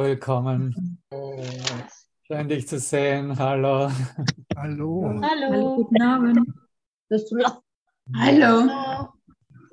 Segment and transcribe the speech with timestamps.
[0.00, 0.98] Willkommen.
[2.26, 3.38] Schön, dich zu sehen.
[3.38, 3.88] Hallo.
[4.56, 5.20] Hallo.
[5.22, 5.76] Hallo.
[5.76, 6.48] Guten Abend.
[8.16, 9.12] Hallo.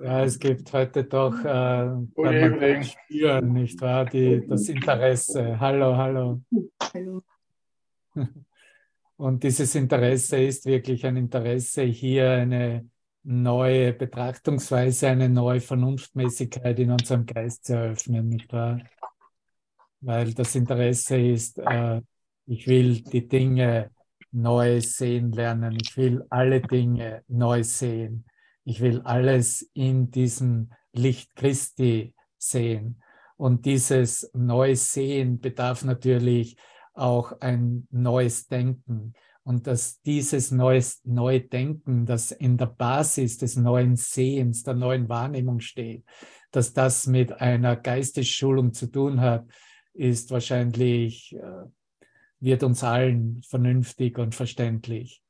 [0.03, 5.59] Ja, es gibt heute doch, äh, kann Guten man spüren, nicht wahr, Die, das Interesse.
[5.59, 6.41] Hallo, hallo.
[6.93, 7.21] Hallo.
[9.17, 12.87] Und dieses Interesse ist wirklich ein Interesse, hier eine
[13.23, 18.79] neue Betrachtungsweise, eine neue Vernunftmäßigkeit in unserem Geist zu eröffnen, nicht wahr?
[20.01, 22.01] Weil das Interesse ist, äh,
[22.45, 23.91] ich will die Dinge
[24.31, 25.77] neu sehen lernen.
[25.81, 28.25] Ich will alle Dinge neu sehen.
[28.63, 33.01] Ich will alles in diesem Licht Christi sehen.
[33.37, 36.57] Und dieses neues Sehen bedarf natürlich
[36.93, 39.13] auch ein neues Denken.
[39.43, 45.09] Und dass dieses neues, neue Denken, das in der Basis des neuen Sehens, der neuen
[45.09, 46.03] Wahrnehmung steht,
[46.51, 49.45] dass das mit einer Geistesschulung zu tun hat,
[49.93, 51.65] ist wahrscheinlich, äh,
[52.39, 55.21] wird uns allen vernünftig und verständlich.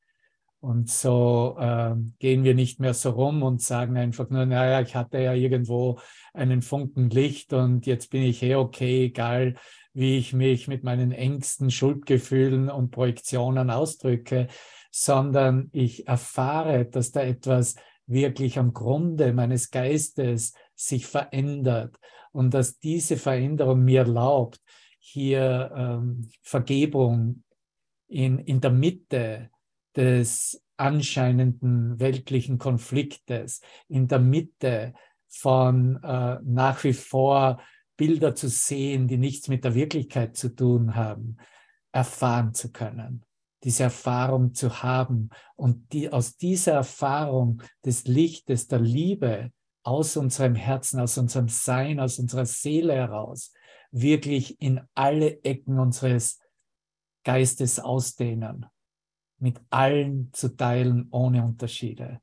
[0.61, 4.95] Und so äh, gehen wir nicht mehr so rum und sagen einfach nur, naja, ich
[4.95, 5.99] hatte ja irgendwo
[6.33, 9.55] einen Funken Licht und jetzt bin ich eh okay, egal
[9.93, 14.47] wie ich mich mit meinen Ängsten, Schuldgefühlen und Projektionen ausdrücke,
[14.91, 17.75] sondern ich erfahre, dass da etwas
[18.05, 20.53] wirklich am Grunde meines Geistes
[20.85, 21.99] sich verändert
[22.31, 24.61] und dass diese Veränderung mir erlaubt,
[24.99, 27.43] hier ähm, Vergebung
[28.07, 29.49] in, in der Mitte
[29.95, 34.93] des anscheinenden weltlichen Konfliktes, in der Mitte
[35.27, 37.61] von äh, nach wie vor
[37.97, 41.37] Bilder zu sehen, die nichts mit der Wirklichkeit zu tun haben,
[41.91, 43.23] erfahren zu können,
[43.63, 49.51] diese Erfahrung zu haben und die, aus dieser Erfahrung des Lichtes, der Liebe
[49.83, 53.53] aus unserem Herzen, aus unserem Sein, aus unserer Seele heraus,
[53.91, 56.39] wirklich in alle Ecken unseres
[57.23, 58.65] Geistes ausdehnen,
[59.39, 62.21] mit allen zu teilen, ohne Unterschiede.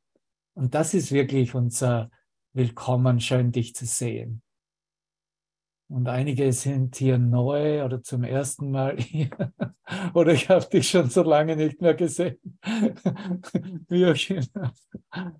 [0.55, 2.11] Und das ist wirklich unser
[2.55, 4.43] Willkommen, schön dich zu sehen.
[5.91, 9.31] Und einige sind hier neu oder zum ersten Mal hier.
[10.13, 12.39] Oder ich habe dich schon so lange nicht mehr gesehen.
[13.89, 15.39] Wie auch immer.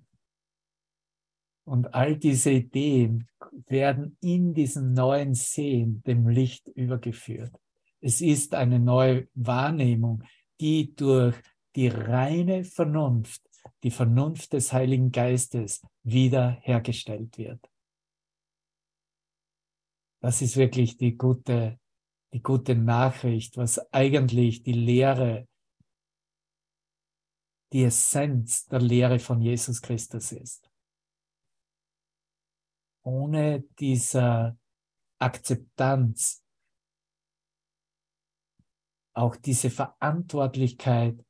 [1.69, 3.27] Und all diese Ideen
[3.67, 7.53] werden in diesem neuen Sehen dem Licht übergeführt.
[8.01, 10.23] Es ist eine neue Wahrnehmung,
[10.59, 11.35] die durch
[11.75, 13.47] die reine Vernunft,
[13.83, 17.69] die Vernunft des Heiligen Geistes wiederhergestellt wird.
[20.21, 21.79] Das ist wirklich die gute,
[22.33, 25.47] die gute Nachricht, was eigentlich die Lehre,
[27.71, 30.68] die Essenz der Lehre von Jesus Christus ist.
[33.03, 34.57] Ohne dieser
[35.19, 36.43] Akzeptanz,
[39.13, 41.23] auch diese Verantwortlichkeit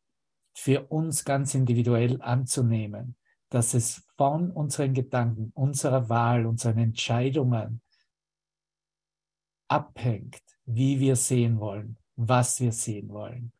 [0.53, 3.15] für uns ganz individuell anzunehmen,
[3.49, 7.81] dass es von unseren Gedanken, unserer Wahl, unseren Entscheidungen
[9.67, 13.51] abhängt, wie wir sehen wollen, was wir sehen wollen.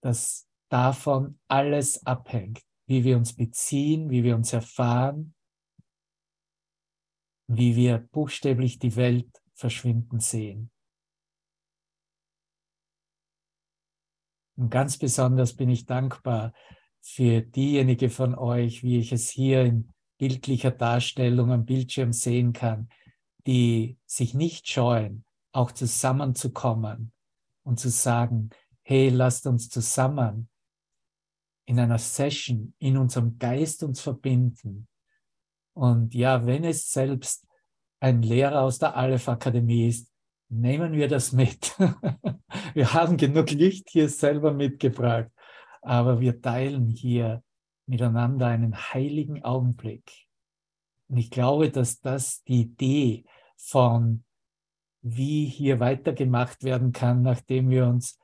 [0.00, 5.34] Dass davon alles abhängt, wie wir uns beziehen, wie wir uns erfahren,
[7.48, 10.70] wie wir buchstäblich die Welt verschwinden sehen.
[14.56, 16.52] Und ganz besonders bin ich dankbar
[17.02, 22.88] für diejenige von euch, wie ich es hier in bildlicher Darstellung am Bildschirm sehen kann,
[23.46, 27.12] die sich nicht scheuen, auch zusammenzukommen
[27.64, 28.50] und zu sagen,
[28.82, 30.48] hey, lasst uns zusammen
[31.66, 34.88] in einer Session in unserem Geist uns verbinden.
[35.76, 37.46] Und ja, wenn es selbst
[38.00, 40.10] ein Lehrer aus der Aleph Akademie ist,
[40.48, 41.76] nehmen wir das mit.
[42.74, 45.28] wir haben genug Licht hier selber mitgebracht,
[45.82, 47.42] aber wir teilen hier
[47.86, 50.10] miteinander einen heiligen Augenblick.
[51.08, 53.26] Und ich glaube, dass das die Idee
[53.58, 54.24] von,
[55.02, 58.18] wie hier weitergemacht werden kann, nachdem wir uns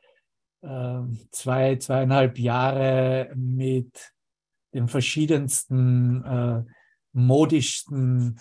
[0.63, 4.15] äh, zwei, zweieinhalb Jahre mit
[4.73, 6.65] den verschiedensten äh,
[7.13, 8.41] modischsten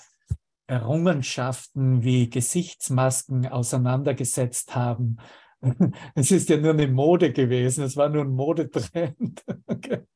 [0.68, 5.18] Errungenschaften wie Gesichtsmasken auseinandergesetzt haben.
[6.16, 9.44] Es ist ja nur eine Mode gewesen, es war nur ein Modetrend.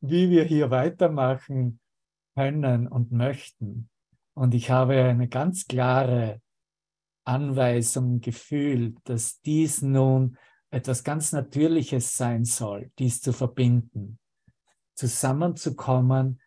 [0.00, 1.78] Wie wir hier weitermachen
[2.34, 3.88] können und möchten.
[4.34, 6.40] Und ich habe eine ganz klare
[7.24, 10.38] Anweisung, Gefühl, dass dies nun
[10.70, 14.18] etwas ganz Natürliches sein soll, dies zu verbinden,
[14.94, 16.40] zusammenzukommen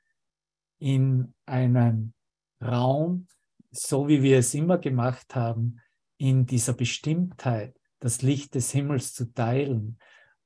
[0.84, 2.14] in einen
[2.62, 3.30] Raum,
[3.72, 5.80] so wie wir es immer gemacht haben,
[6.18, 9.98] in dieser Bestimmtheit das Licht des Himmels zu teilen,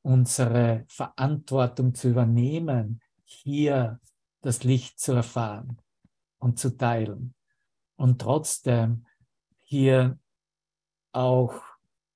[0.03, 3.99] unsere Verantwortung zu übernehmen, hier
[4.41, 5.81] das Licht zu erfahren
[6.37, 7.33] und zu teilen.
[7.95, 9.07] Und trotzdem
[9.63, 10.19] hier
[11.13, 11.63] auch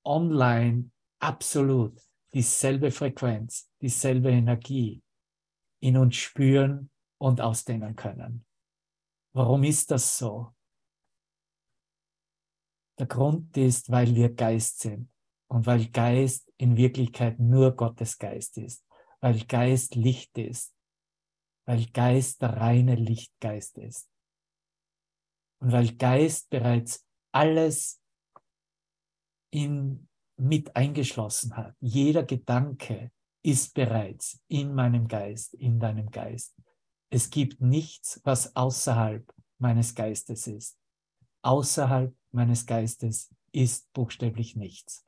[0.04, 2.00] online absolut
[2.32, 5.02] dieselbe Frequenz, dieselbe Energie
[5.80, 6.91] in uns spüren
[7.22, 8.44] und ausdehnen können.
[9.32, 10.52] Warum ist das so?
[12.98, 15.08] Der Grund ist, weil wir Geist sind
[15.46, 18.84] und weil Geist in Wirklichkeit nur Gottes Geist ist,
[19.20, 20.74] weil Geist Licht ist,
[21.64, 24.10] weil Geist der reine Lichtgeist ist
[25.60, 28.02] und weil Geist bereits alles
[29.52, 31.76] in, mit eingeschlossen hat.
[31.78, 33.12] Jeder Gedanke
[33.44, 36.52] ist bereits in meinem Geist, in deinem Geist.
[37.14, 40.78] Es gibt nichts, was außerhalb meines Geistes ist.
[41.42, 45.04] Außerhalb meines Geistes ist buchstäblich nichts.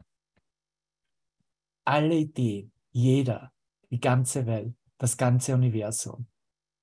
[1.87, 3.55] Alle Ideen, jeder,
[3.89, 6.27] die ganze Welt, das ganze Universum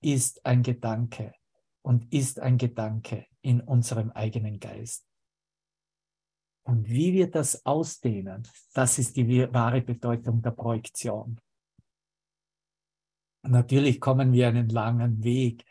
[0.01, 1.35] ist ein Gedanke
[1.83, 5.05] und ist ein Gedanke in unserem eigenen Geist.
[6.63, 11.39] Und wie wir das ausdehnen, das ist die wahre Bedeutung der Projektion.
[13.43, 15.65] Natürlich kommen wir einen langen Weg,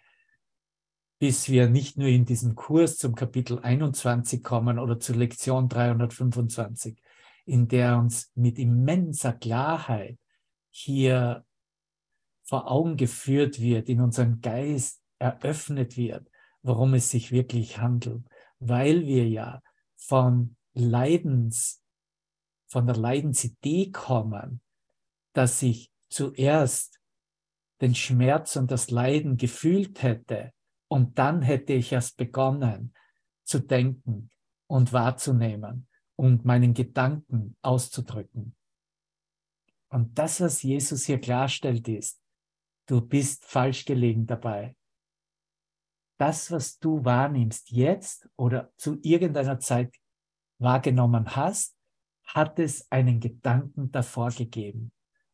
[1.19, 7.00] bis wir nicht nur in diesem Kurs zum Kapitel 21 kommen oder zur Lektion 325,
[7.44, 10.19] in der uns mit immenser Klarheit
[10.70, 11.44] hier
[12.43, 16.28] vor Augen geführt wird, in unserem Geist eröffnet wird,
[16.62, 18.25] worum es sich wirklich handelt,
[18.58, 19.62] weil wir ja
[19.96, 21.82] von Leidens,
[22.67, 24.61] von der Leidensidee kommen,
[25.32, 27.00] dass ich zuerst
[27.81, 30.53] den Schmerz und das Leiden gefühlt hätte
[30.88, 32.94] und dann hätte ich erst begonnen
[33.44, 34.31] zu denken
[34.67, 38.55] und wahrzunehmen und meinen Gedanken auszudrücken.
[39.88, 42.23] Und das, was Jesus hier klarstellt, ist,
[42.87, 44.77] du bist falsch gelegen dabei.
[46.19, 49.97] Das, was du wahrnimmst jetzt oder zu irgendeiner Zeit
[50.59, 51.77] wahrgenommen hast,
[52.25, 54.93] hat es einen Gedanken davor gegeben.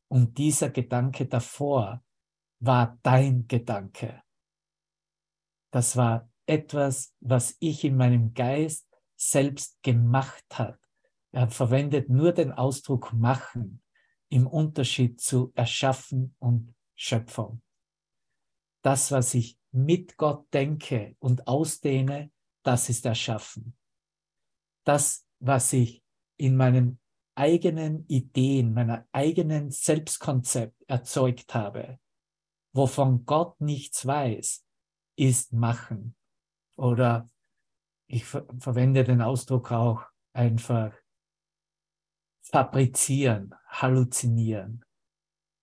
[0.09, 2.03] Und dieser Gedanke davor
[2.59, 4.23] war dein Gedanke.
[5.71, 10.79] Das war etwas, was ich in meinem Geist selbst gemacht hat.
[11.33, 13.83] Er verwendet nur den Ausdruck machen
[14.29, 17.63] im Unterschied zu erschaffen und Schöpfung.
[18.83, 22.31] Das, was ich mit Gott denke und ausdehne,
[22.63, 23.77] das ist erschaffen
[24.87, 26.03] das, was ich
[26.39, 26.99] in meinen
[27.35, 31.99] eigenen Ideen, meiner eigenen Selbstkonzept erzeugt habe,
[32.77, 34.65] wovon Gott nichts weiß,
[35.17, 36.15] ist machen.
[36.77, 37.29] Oder
[38.07, 40.93] ich ver verwende den Ausdruck auch einfach
[42.43, 44.85] fabrizieren, halluzinieren,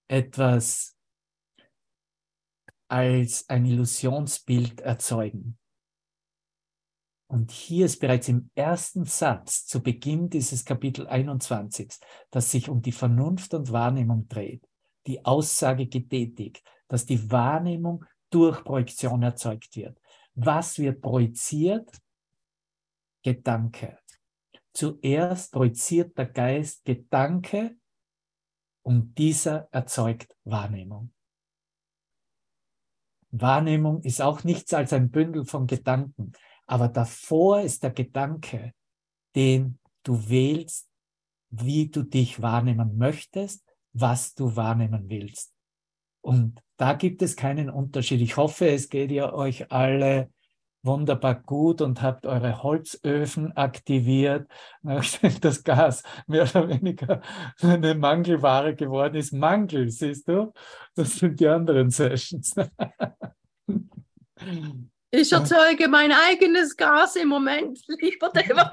[0.09, 0.97] etwas
[2.89, 5.57] als ein Illusionsbild erzeugen.
[7.27, 11.93] Und hier ist bereits im ersten Satz zu Beginn dieses Kapitel 21,
[12.29, 14.67] das sich um die Vernunft und Wahrnehmung dreht,
[15.07, 16.63] die Aussage getätigt,
[16.93, 19.99] dass die Wahrnehmung durch Projektion erzeugt wird.
[20.35, 21.89] Was wird projiziert?
[23.23, 23.97] Gedanke.
[24.73, 27.77] Zuerst projiziert der Geist Gedanke
[28.83, 31.11] und dieser erzeugt Wahrnehmung.
[33.31, 36.33] Wahrnehmung ist auch nichts als ein Bündel von Gedanken.
[36.67, 38.75] Aber davor ist der Gedanke,
[39.35, 40.87] den du wählst,
[41.49, 45.55] wie du dich wahrnehmen möchtest, was du wahrnehmen willst.
[46.21, 48.19] Und da gibt es keinen Unterschied.
[48.19, 50.29] Ich hoffe, es geht ihr euch alle
[50.81, 57.21] wunderbar gut und habt eure Holzöfen aktiviert, nachdem das Gas mehr oder weniger
[57.61, 59.31] eine Mangelware geworden ist.
[59.31, 60.51] Mangel, siehst du?
[60.93, 62.53] Das sind die anderen Sessions.
[65.15, 68.67] Ich erzeuge mein eigenes Gas im Moment, lieber Devan.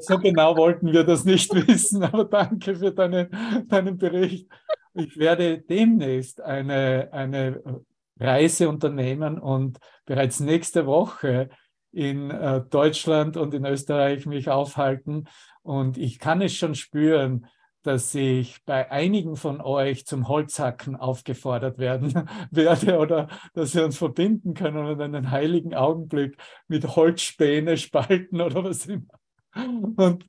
[0.00, 3.28] So genau wollten wir das nicht wissen, aber danke für deinen,
[3.68, 4.48] deinen Bericht.
[4.94, 7.82] Ich werde demnächst eine, eine
[8.20, 11.48] Reise unternehmen und bereits nächste Woche
[11.92, 15.28] in äh, Deutschland und in Österreich mich aufhalten.
[15.62, 17.46] Und ich kann es schon spüren,
[17.82, 23.98] dass ich bei einigen von euch zum Holzhacken aufgefordert werden werde oder dass wir uns
[23.98, 26.36] verbinden können und einen heiligen Augenblick
[26.68, 29.18] mit Holzspäne spalten oder was immer.
[29.54, 30.26] Und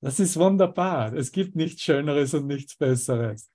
[0.00, 1.12] das ist wunderbar.
[1.12, 3.51] Es gibt nichts Schöneres und nichts Besseres.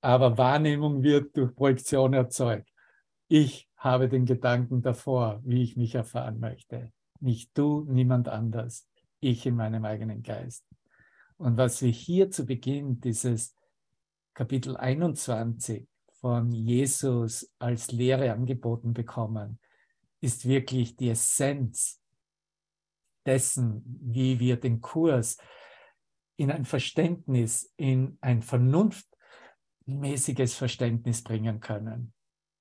[0.00, 2.70] Aber Wahrnehmung wird durch Projektion erzeugt.
[3.28, 6.92] Ich habe den Gedanken davor, wie ich mich erfahren möchte.
[7.20, 8.88] Nicht du, niemand anders.
[9.20, 10.64] Ich in meinem eigenen Geist.
[11.38, 13.54] Und was wir hier zu Beginn dieses
[14.34, 15.88] Kapitel 21
[16.20, 19.58] von Jesus als Lehre angeboten bekommen,
[20.20, 22.00] ist wirklich die Essenz
[23.24, 25.36] dessen, wie wir den Kurs
[26.36, 28.42] in ein Verständnis, in ein
[29.86, 32.12] vernunftmäßiges Verständnis bringen können.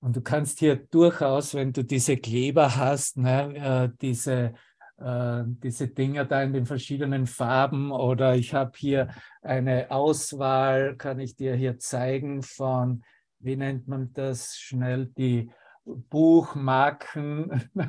[0.02, 4.54] Und du kannst hier durchaus, wenn du diese Kleber hast, ne, äh, diese,
[4.98, 9.10] äh, diese Dinger da in den verschiedenen Farben oder ich habe hier
[9.42, 13.04] eine Auswahl, kann ich dir hier zeigen von,
[13.40, 15.50] wie nennt man das schnell, die
[15.84, 17.70] Buchmarken.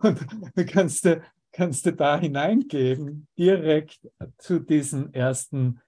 [0.00, 4.00] Und du kannst du, kannst du da hineingeben, direkt
[4.38, 5.80] zu diesem ersten,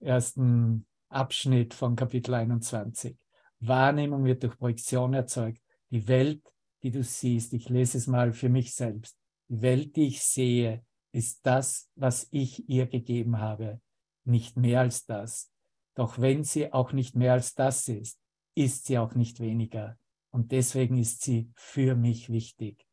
[0.00, 3.16] ersten Abschnitt von Kapitel 21.
[3.58, 5.60] Wahrnehmung wird durch Projektion erzeugt.
[5.90, 6.42] Die Welt,
[6.84, 9.18] die du siehst, ich lese es mal für mich selbst.
[9.48, 13.80] Die Welt, die ich sehe, ist das, was ich ihr gegeben habe,
[14.24, 15.50] nicht mehr als das.
[15.96, 18.20] Doch wenn sie auch nicht mehr als das ist,
[18.54, 19.98] ist sie auch nicht weniger.
[20.30, 22.86] Und deswegen ist sie für mich wichtig.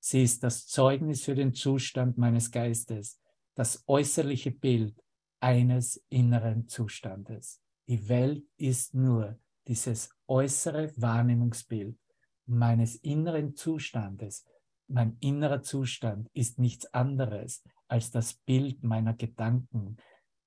[0.00, 3.18] Sie ist das Zeugnis für den Zustand meines Geistes,
[3.54, 5.02] das äußerliche Bild
[5.44, 7.60] eines inneren Zustandes.
[7.86, 11.98] Die Welt ist nur dieses äußere Wahrnehmungsbild
[12.46, 14.46] meines inneren Zustandes.
[14.88, 19.98] Mein innerer Zustand ist nichts anderes als das Bild meiner Gedanken,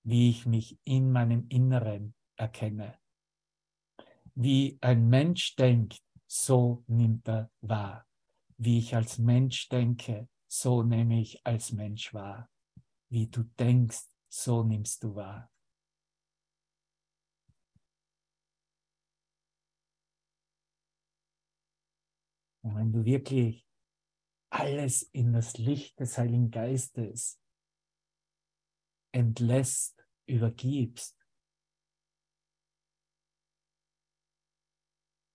[0.02, 2.98] wie ich mich in meinem Inneren erkenne.
[4.34, 8.08] Wie ein Mensch denkt, so nimmt er wahr.
[8.58, 12.50] Wie ich als Mensch denke, so nehme ich als Mensch wahr.
[13.10, 15.52] Wie du denkst, so nimmst du wahr.
[22.64, 23.66] Und wenn du wirklich
[24.50, 27.42] alles in das Licht des Heiligen Geistes
[29.12, 31.18] entlässt, übergibst,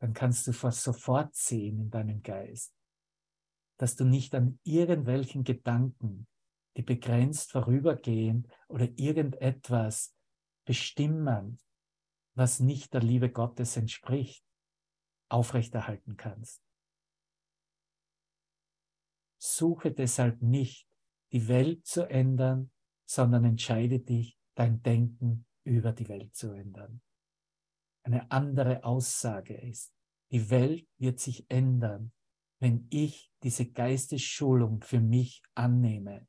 [0.00, 2.74] dann kannst du fast sofort sehen in deinem Geist,
[3.78, 6.28] dass du nicht an irgendwelchen Gedanken,
[6.76, 10.14] die begrenzt vorübergehen oder irgendetwas
[10.64, 11.58] bestimmen,
[12.34, 14.44] was nicht der Liebe Gottes entspricht,
[15.28, 16.62] aufrechterhalten kannst.
[19.38, 20.88] Suche deshalb nicht,
[21.32, 22.70] die Welt zu ändern,
[23.04, 27.02] sondern entscheide dich, dein Denken über die Welt zu ändern
[28.02, 29.92] eine andere Aussage ist.
[30.30, 32.12] Die Welt wird sich ändern,
[32.58, 36.26] wenn ich diese Geistesschulung für mich annehme,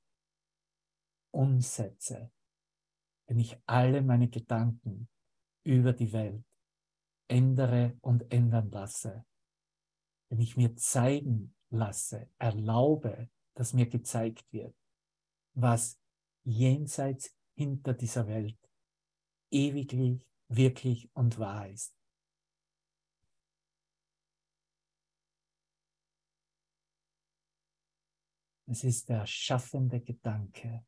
[1.34, 2.32] umsetze,
[3.28, 5.10] wenn ich alle meine Gedanken
[5.64, 6.46] über die Welt
[7.28, 9.26] ändere und ändern lasse,
[10.30, 14.76] wenn ich mir zeigen lasse, erlaube, dass mir gezeigt wird,
[15.54, 16.00] was
[16.44, 18.58] jenseits hinter dieser Welt
[19.52, 21.96] ewiglich wirklich und wahr ist.
[28.66, 30.86] Es ist der schaffende Gedanke.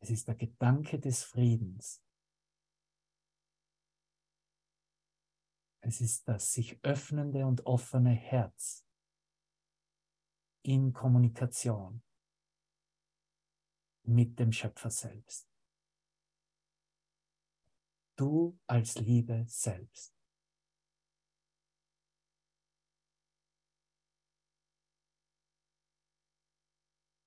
[0.00, 2.02] Es ist der Gedanke des Friedens.
[5.80, 8.84] Es ist das sich öffnende und offene Herz
[10.62, 12.02] in Kommunikation
[14.04, 15.48] mit dem Schöpfer selbst
[18.18, 20.14] du als Liebe selbst.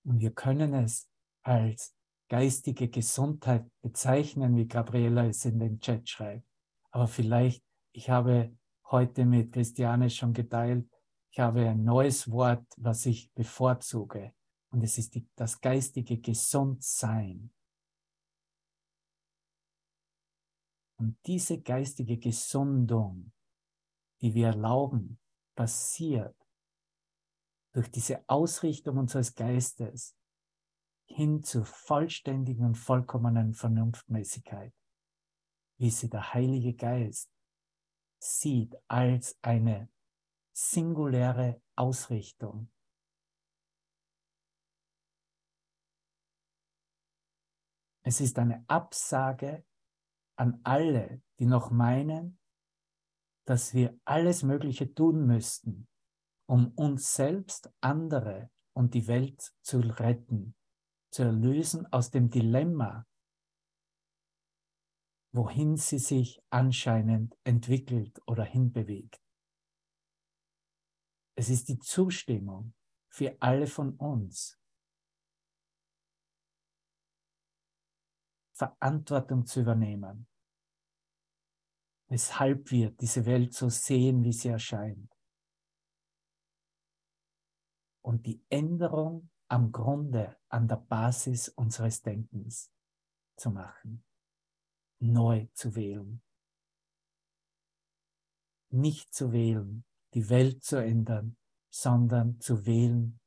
[0.03, 1.09] Und wir können es
[1.43, 1.95] als
[2.31, 6.47] geistige Gesundheit bezeichnen, wie Gabriela es in den Chat schreibt.
[6.91, 7.61] Aber vielleicht,
[7.91, 10.89] ich habe heute mit Christiane schon geteilt,
[11.29, 14.33] ich habe ein neues Wort, was ich bevorzuge.
[14.69, 17.53] Und es ist die, das geistige Gesundsein.
[20.99, 23.33] Und diese geistige Gesundung,
[24.21, 25.19] die wir erlauben,
[25.53, 26.37] passiert
[27.73, 30.15] durch diese Ausrichtung unseres Geistes
[31.15, 34.73] hin zur vollständigen und vollkommenen Vernunftmäßigkeit,
[35.77, 37.31] wie sie der Heilige Geist
[38.19, 39.89] sieht als eine
[40.53, 42.69] singuläre Ausrichtung.
[48.03, 49.63] Es ist eine Absage
[50.35, 52.39] an alle, die noch meinen,
[53.45, 55.87] dass wir alles Mögliche tun müssten,
[56.47, 60.55] um uns selbst, andere und die Welt zu retten,
[61.11, 63.05] zu erlösen aus dem Dilemma,
[65.33, 69.21] wohin sie sich anscheinend entwickelt oder hinbewegt.
[71.35, 72.73] Es ist die Zustimmung
[73.09, 74.57] für alle von uns,
[78.53, 80.27] Verantwortung zu übernehmen,
[82.09, 85.11] weshalb wir diese Welt so sehen, wie sie erscheint.
[88.03, 92.71] Und die Änderung am Grunde, an der Basis unseres Denkens
[93.35, 94.05] zu machen,
[94.99, 96.21] neu zu wählen.
[98.69, 101.35] Nicht zu wählen, die Welt zu ändern,
[101.69, 103.19] sondern zu wählen,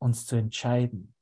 [0.00, 1.14] uns zu entscheiden,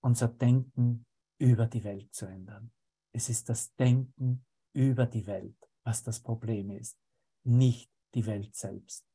[0.00, 1.06] unser Denken
[1.38, 2.72] über die Welt zu ändern.
[3.12, 6.98] Es ist das Denken über die Welt, was das Problem ist,
[7.44, 9.06] nicht die Welt selbst.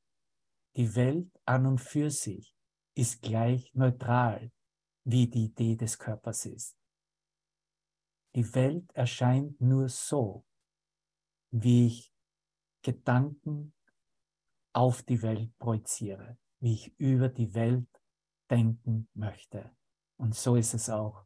[0.77, 2.55] Die Welt an und für sich
[2.95, 4.53] ist gleich neutral,
[5.11, 6.77] wie die Idee des Körpers ist.
[8.35, 10.45] Die Welt erscheint nur so,
[11.51, 12.13] wie ich
[12.83, 13.73] Gedanken
[14.71, 17.89] auf die Welt projiziere, wie ich über die Welt
[18.51, 19.75] denken möchte.
[20.17, 21.25] Und so ist es auch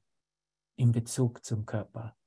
[0.78, 2.18] in Bezug zum Körper.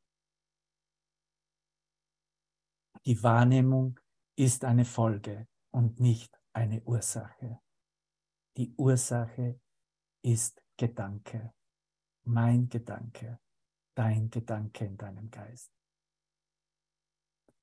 [3.07, 3.99] Die Wahrnehmung
[4.37, 7.61] ist eine Folge und nicht eine Ursache.
[8.59, 9.59] Die Ursache
[10.23, 11.53] ist Gedanke,
[12.25, 13.41] mein Gedanke,
[13.95, 15.73] dein Gedanke in deinem Geist.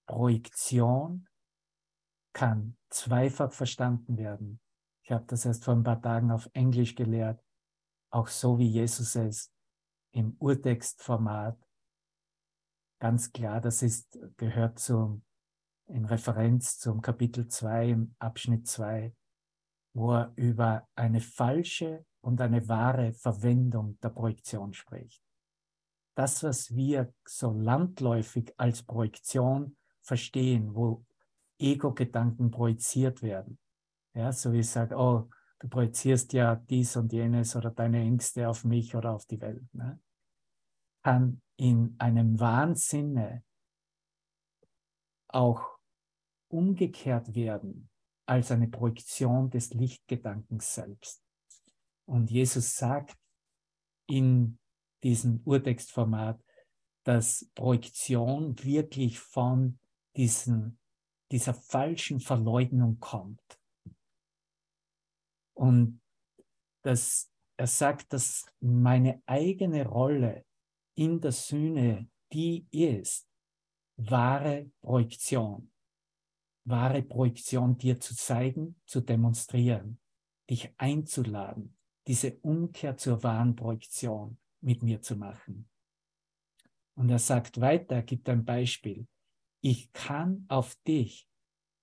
[0.05, 1.27] Projektion
[2.33, 4.59] kann zweifach verstanden werden.
[5.03, 7.43] Ich habe das erst vor ein paar Tagen auf Englisch gelehrt,
[8.11, 9.53] auch so wie Jesus es
[10.11, 11.57] im Urtextformat
[13.03, 15.25] ganz klar, das ist, gehört zum
[15.87, 19.13] in Referenz zum Kapitel 2 im Abschnitt 2,
[19.93, 25.21] wo er über eine falsche und eine wahre Verwendung der Projektion spricht.
[26.15, 31.05] Das, was wir so landläufig als Projektion verstehen, wo
[31.59, 33.59] Ego-Gedanken projiziert werden.
[34.13, 38.47] Ja, so wie ich sage, oh, du projizierst ja dies und jenes oder deine Ängste
[38.47, 39.73] auf mich oder auf die Welt.
[39.73, 39.99] Ne?
[41.03, 43.43] Kann in einem Wahnsinne
[45.27, 45.77] auch
[46.47, 47.89] umgekehrt werden
[48.25, 51.23] als eine Projektion des Lichtgedankens selbst.
[52.05, 53.17] Und Jesus sagt
[54.07, 54.59] in
[55.03, 56.43] diesem Urtextformat,
[57.03, 59.79] dass Projektion wirklich von
[60.15, 60.79] diesen,
[61.31, 63.59] dieser falschen Verleugnung kommt.
[65.53, 66.01] Und
[66.83, 70.45] dass er sagt, dass meine eigene Rolle
[70.95, 73.27] in der Sühne die ist
[73.95, 75.73] wahre Projektion
[76.65, 79.99] wahre Projektion dir zu zeigen, zu demonstrieren,
[80.49, 85.69] dich einzuladen, diese Umkehr zur wahren Projektion mit mir zu machen.
[86.95, 89.07] Und er sagt weiter, er gibt ein Beispiel.
[89.61, 91.27] Ich kann auf dich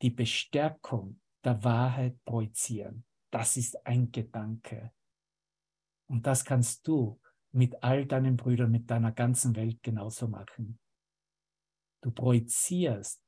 [0.02, 3.04] die Bestärkung der Wahrheit projizieren.
[3.30, 4.92] Das ist ein Gedanke.
[6.06, 7.20] Und das kannst du
[7.52, 10.78] mit all deinen Brüdern, mit deiner ganzen Welt genauso machen.
[12.02, 13.22] Du projizierst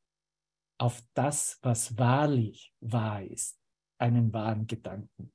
[0.78, 3.60] auf das, was wahrlich wahr ist,
[3.98, 5.32] einen wahren Gedanken.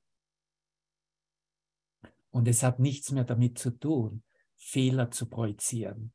[2.38, 4.22] Und es hat nichts mehr damit zu tun,
[4.54, 6.12] Fehler zu projizieren.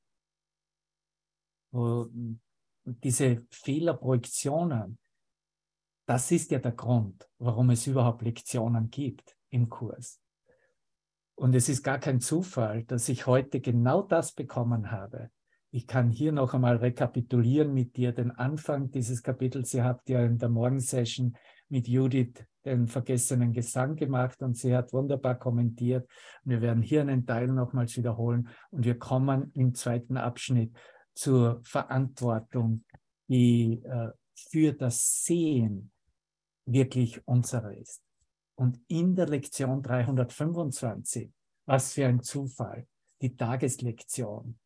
[1.71, 2.39] Und
[2.86, 4.97] diese Fehlerprojektionen,
[6.05, 10.21] das ist ja der Grund, warum es überhaupt Lektionen gibt im Kurs.
[11.36, 15.29] Und es ist gar kein Zufall, dass ich heute genau das bekommen habe,
[15.71, 19.73] ich kann hier noch einmal rekapitulieren mit dir den Anfang dieses Kapitels.
[19.73, 21.36] Ihr habt ja in der Morgensession
[21.73, 26.07] mit Judith den vergessenen Gesang gemacht und sie hat wunderbar kommentiert.
[26.43, 30.71] Wir werden hier einen Teil nochmals wiederholen und wir kommen im zweiten Abschnitt
[31.15, 32.86] zur Verantwortung,
[33.27, 35.91] die äh, für das Sehen
[36.65, 38.03] wirklich unsere ist.
[38.53, 41.31] Und in der Lektion 325,
[41.65, 42.86] was für ein Zufall,
[43.19, 44.59] die Tageslektion,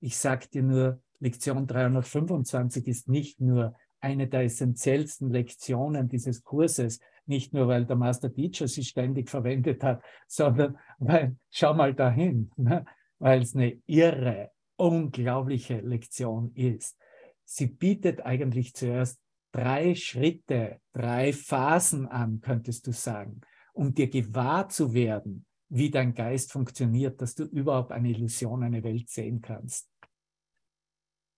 [0.00, 7.00] ich sage dir nur, Lektion 325 ist nicht nur eine der essentiellsten Lektionen dieses Kurses,
[7.26, 12.50] nicht nur weil der Master Teacher sie ständig verwendet hat, sondern weil, schau mal dahin,
[12.56, 12.84] ne?
[13.18, 16.98] weil es eine irre, unglaubliche Lektion ist.
[17.44, 19.20] Sie bietet eigentlich zuerst
[19.52, 23.40] drei Schritte, drei Phasen an, könntest du sagen,
[23.72, 28.82] um dir gewahr zu werden, wie dein Geist funktioniert, dass du überhaupt eine Illusion, eine
[28.82, 29.88] Welt sehen kannst.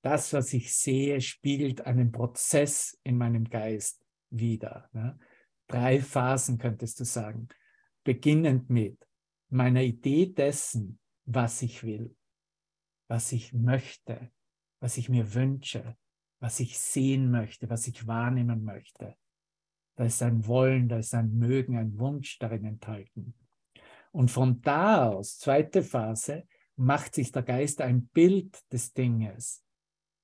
[0.03, 4.89] Das, was ich sehe, spiegelt einen Prozess in meinem Geist wider.
[4.93, 5.19] Ne?
[5.69, 7.49] Drei Phasen könntest du sagen.
[8.05, 8.99] Beginnend mit
[9.49, 12.17] meiner Idee dessen, was ich will,
[13.09, 14.33] was ich möchte,
[14.81, 15.97] was ich mir wünsche,
[16.41, 19.17] was ich sehen möchte, was ich wahrnehmen möchte.
[19.95, 23.35] Da ist ein Wollen, da ist ein Mögen, ein Wunsch darin enthalten.
[24.11, 29.63] Und von da aus, zweite Phase, macht sich der Geist ein Bild des Dinges.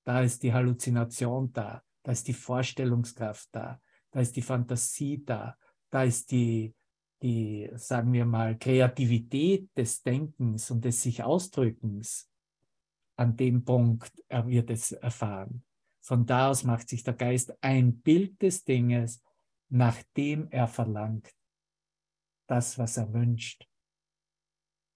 [0.09, 3.79] Da ist die Halluzination da, da ist die Vorstellungskraft da,
[4.11, 5.55] da ist die Fantasie da,
[5.90, 6.75] da ist die,
[7.21, 12.27] die, sagen wir mal, Kreativität des Denkens und des sich Ausdrückens.
[13.16, 15.62] An dem Punkt wird es erfahren.
[16.01, 19.23] Von da aus macht sich der Geist ein Bild des Dinges,
[19.68, 21.35] nachdem er verlangt,
[22.47, 23.68] das, was er wünscht,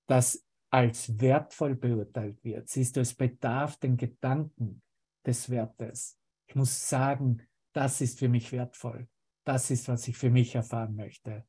[0.07, 2.71] das als wertvoll beurteilt wird.
[2.71, 4.81] Siehst du, es bedarf den Gedanken
[5.27, 6.19] des Wertes.
[6.47, 9.09] Ich muss sagen, das ist für mich wertvoll.
[9.45, 11.47] Das ist, was ich für mich erfahren möchte.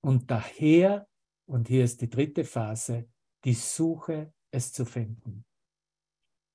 [0.00, 1.08] Und daher,
[1.46, 3.08] und hier ist die dritte Phase,
[3.44, 5.44] die Suche, es zu finden.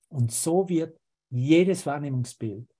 [0.09, 0.99] Und so wird
[1.29, 2.73] jedes Wahrnehmungsbild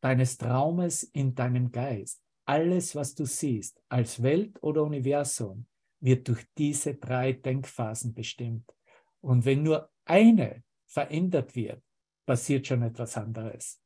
[0.00, 5.66] deines Traumes in deinem Geist, alles, was du siehst, als Welt oder Universum,
[6.00, 8.72] wird durch diese drei Denkphasen bestimmt.
[9.20, 11.82] Und wenn nur eine verändert wird,
[12.26, 13.80] passiert schon etwas anderes.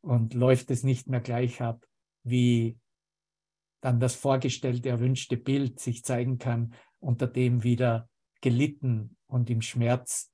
[0.00, 1.84] Und läuft es nicht mehr gleich ab,
[2.22, 2.78] wie
[3.80, 8.08] dann das vorgestellte, erwünschte Bild sich zeigen kann, unter dem wieder
[8.40, 10.32] gelitten und im Schmerz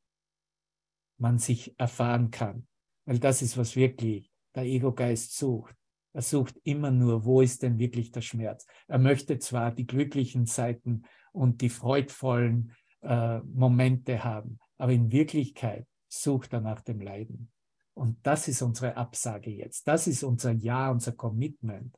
[1.19, 2.67] man sich erfahren kann.
[3.05, 5.75] Weil das ist, was wirklich der Ego-Geist sucht.
[6.12, 8.67] Er sucht immer nur, wo ist denn wirklich der Schmerz.
[8.87, 15.87] Er möchte zwar die glücklichen Seiten und die freudvollen äh, Momente haben, aber in Wirklichkeit
[16.22, 17.50] sucht er nach dem Leiden.
[17.94, 19.87] Und das ist unsere Absage jetzt.
[19.87, 21.96] Das ist unser Ja, unser Commitment,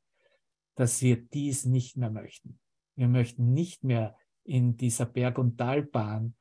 [0.74, 2.58] dass wir dies nicht mehr möchten.
[2.96, 6.34] Wir möchten nicht mehr in dieser Berg- und Talbahn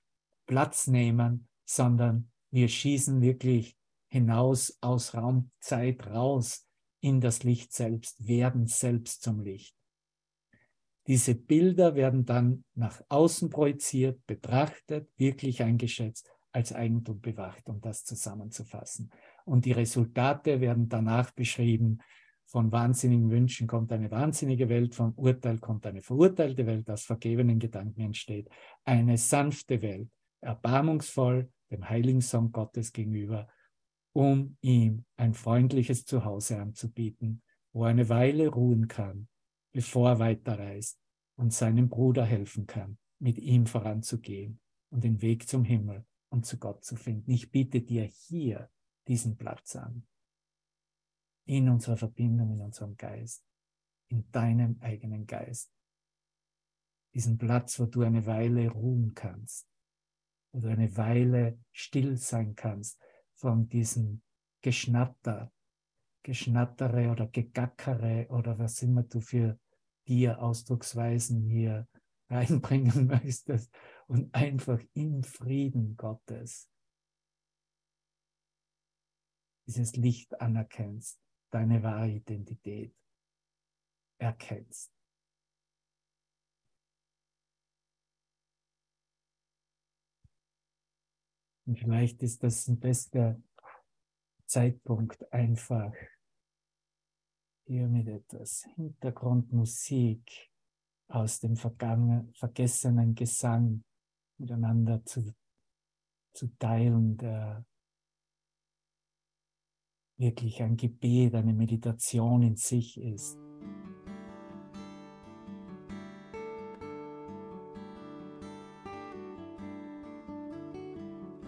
[0.46, 6.68] Platz nehmen, sondern wir schießen wirklich hinaus aus Raumzeit raus
[7.00, 9.76] in das Licht selbst, werden selbst zum Licht.
[11.08, 18.06] Diese Bilder werden dann nach außen projiziert, betrachtet, wirklich eingeschätzt, als Eigentum bewacht, um das
[18.06, 19.12] zusammenzufassen.
[19.44, 22.00] Und die Resultate werden danach beschrieben.
[22.46, 27.60] Von wahnsinnigen Wünschen kommt eine wahnsinnige Welt, vom Urteil kommt eine verurteilte Welt, aus vergebenen
[27.60, 28.48] Gedanken entsteht
[28.86, 30.10] eine sanfte Welt,
[30.42, 33.50] erbarmungsvoll dem heiligen Sohn Gottes gegenüber
[34.14, 37.42] um ihm ein freundliches Zuhause anzubieten,
[37.74, 39.28] wo er eine Weile ruhen kann,
[39.74, 40.98] bevor er weiterreist
[41.36, 46.60] und seinem Bruder helfen kann, mit ihm voranzugehen und den Weg zum Himmel und zu
[46.60, 47.32] Gott zu finden.
[47.32, 48.70] Ich biete dir hier
[49.08, 50.06] diesen Platz an,
[51.46, 53.44] in unserer Verbindung, in unserem Geist,
[54.10, 55.72] in deinem eigenen Geist.
[57.14, 59.66] Diesen Platz, wo du eine Weile ruhen kannst,
[60.52, 63.00] wo du eine Weile still sein kannst,
[63.36, 64.22] von diesem
[64.62, 65.54] Geschnatter,
[66.24, 69.58] Geschnattere oder Gegackere oder was immer du für
[70.08, 71.88] dir Ausdrucksweisen hier
[72.30, 73.72] reinbringen möchtest
[74.08, 76.70] und einfach im Frieden Gottes
[79.68, 82.96] dieses Licht anerkennst, deine wahre Identität
[84.20, 84.92] erkennst.
[91.66, 93.42] Und vielleicht ist das ein bester
[94.46, 95.94] Zeitpunkt einfach
[97.66, 100.52] hier mit etwas Hintergrundmusik
[101.08, 103.84] aus dem vergessenen Gesang
[104.38, 105.34] miteinander zu,
[106.34, 107.66] zu teilen, der
[110.18, 113.38] wirklich ein Gebet, eine Meditation in sich ist.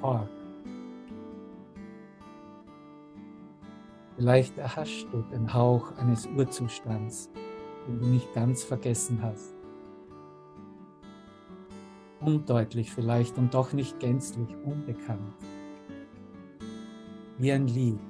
[0.01, 0.29] Ort.
[4.15, 7.29] Vielleicht erhascht du den Hauch eines Urzustands,
[7.87, 9.56] den du nicht ganz vergessen hast.
[12.27, 15.33] Undeutlich vielleicht und doch nicht gänzlich unbekannt.
[17.37, 18.01] Wie ein Lied.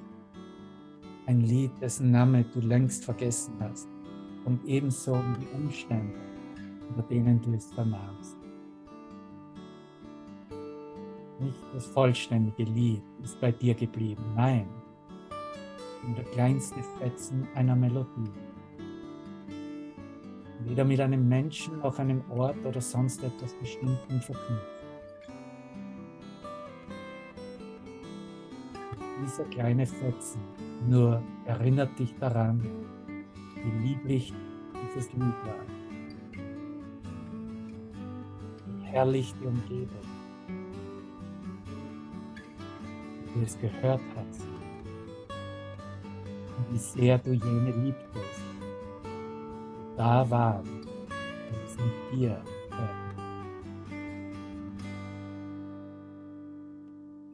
[1.26, 3.86] Ein Lied, dessen Name du längst vergessen hast.
[4.44, 6.18] Und ebenso um die Umstände,
[6.88, 8.36] unter denen du es vernahmst.
[11.38, 14.66] Nicht das vollständige Lied ist bei dir geblieben, nein,
[16.04, 18.32] nur der kleinste Fetzen einer Melodie.
[20.68, 24.66] Weder mit einem Menschen, noch einem Ort oder sonst etwas Bestimmten verknüpft.
[29.24, 30.40] Dieser kleine Fetzen
[30.86, 32.62] nur erinnert dich daran,
[33.56, 34.34] wie lieblich
[34.74, 35.64] dieses Lied war.
[38.66, 40.08] Wie herrlich die Umgebung
[43.34, 44.42] du es gehört hast
[46.56, 48.27] und wie sehr du jene liebtest,
[49.98, 50.64] da waren
[51.76, 53.08] mit dir hören.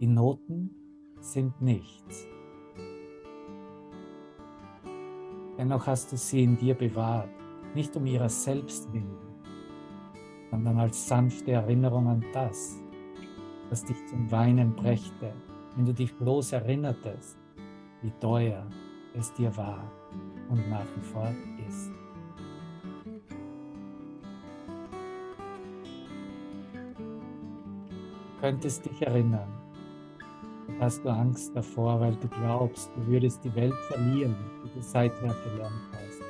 [0.00, 0.70] Die Noten
[1.20, 2.26] sind nichts.
[5.58, 7.28] Dennoch hast du sie in dir bewahrt,
[7.74, 9.16] nicht um ihrer selbst willen,
[10.50, 12.78] sondern als sanfte Erinnerung an das,
[13.68, 15.34] was dich zum Weinen brächte,
[15.76, 17.38] wenn du dich bloß erinnertest,
[18.02, 18.66] wie teuer
[19.14, 19.90] es dir war
[20.48, 21.32] und nach wie vor
[21.68, 22.03] ist.
[28.44, 29.48] Könntest dich erinnern,
[30.78, 35.34] hast du Angst davor, weil du glaubst, du würdest die Welt verlieren, die du seither
[35.44, 36.20] gelernt hast.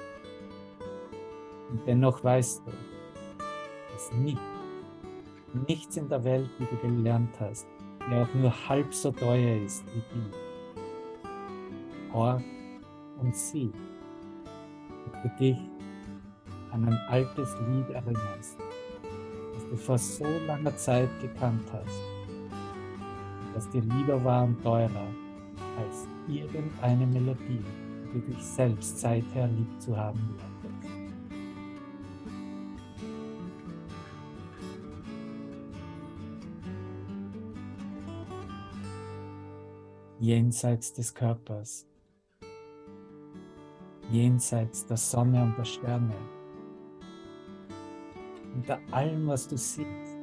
[1.70, 2.70] Und dennoch weißt du,
[3.92, 4.40] dass nichts,
[5.66, 7.66] nichts in der Welt, die du gelernt hast,
[8.08, 12.12] die auch nur halb so teuer ist wie die.
[12.12, 12.40] Hor
[13.20, 13.72] und sieh,
[15.08, 15.58] ob du dich
[16.70, 18.56] an ein altes Lied erinnerst,
[19.76, 22.14] vor so langer Zeit gekannt hast
[23.54, 25.06] das dir lieber war und teurer
[25.78, 27.64] als irgendeine Melodie,
[28.12, 30.90] die dich selbst seither lieb zu haben lerntest.
[40.20, 41.86] Jenseits des Körpers,
[44.10, 46.14] jenseits der Sonne und der Sterne,
[48.64, 50.18] unter allem, was du siehst,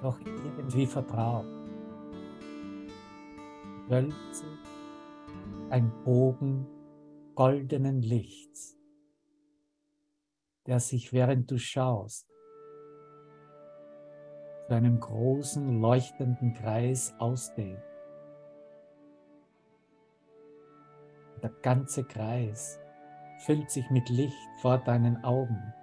[0.00, 1.44] doch irgendwie vertraut.
[3.88, 4.14] Wölbt
[5.68, 6.66] ein Bogen
[7.34, 8.78] goldenen Lichts,
[10.66, 12.26] der sich während du schaust
[14.68, 17.82] zu einem großen leuchtenden Kreis ausdehnt.
[21.42, 22.78] Der ganze Kreis
[23.44, 25.74] füllt sich mit Licht vor deinen Augen.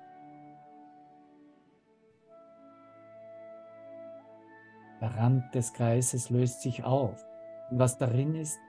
[5.02, 7.26] Der Rand des Kreises löst sich auf.
[7.72, 8.60] Und was darin ist,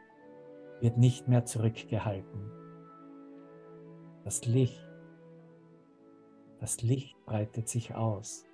[0.80, 2.50] wird nicht mehr zurückgehalten.
[4.24, 4.86] Das Licht,
[6.60, 8.44] das Licht breitet sich aus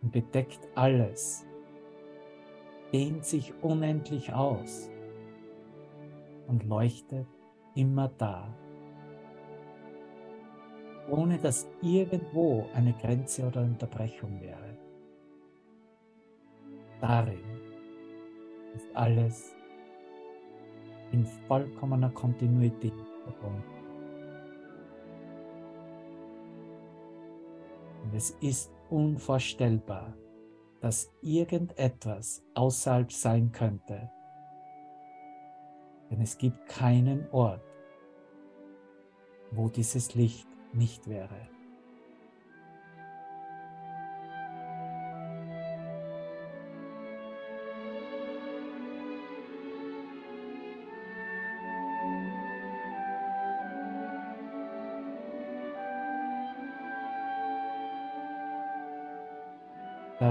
[0.00, 1.46] und bedeckt alles,
[2.92, 4.90] dehnt sich unendlich aus
[6.48, 7.26] und leuchtet
[7.74, 8.52] immer da,
[11.10, 14.61] ohne dass irgendwo eine Grenze oder Unterbrechung wäre
[17.02, 17.42] darin
[18.74, 19.54] ist alles
[21.10, 23.64] in vollkommener Kontinuität verbunden.
[28.04, 30.14] Und es ist unvorstellbar,
[30.80, 34.10] dass irgendetwas außerhalb sein könnte.
[36.10, 37.62] Denn es gibt keinen Ort,
[39.50, 41.48] wo dieses Licht nicht wäre.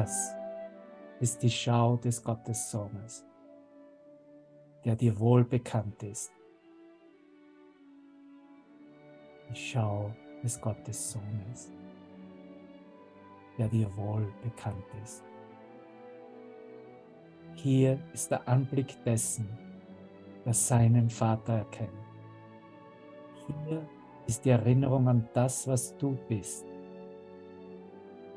[0.01, 0.35] Das
[1.19, 3.23] ist die Schau des Gottessohnes,
[4.83, 6.31] der dir wohl bekannt ist.
[9.47, 10.11] Die Schau
[10.41, 11.71] des Gottessohnes,
[13.59, 15.23] der dir wohl bekannt ist.
[17.53, 19.47] Hier ist der Anblick dessen,
[20.43, 21.91] der seinen Vater erkennt.
[23.45, 23.87] Hier
[24.25, 26.65] ist die Erinnerung an das, was du bist.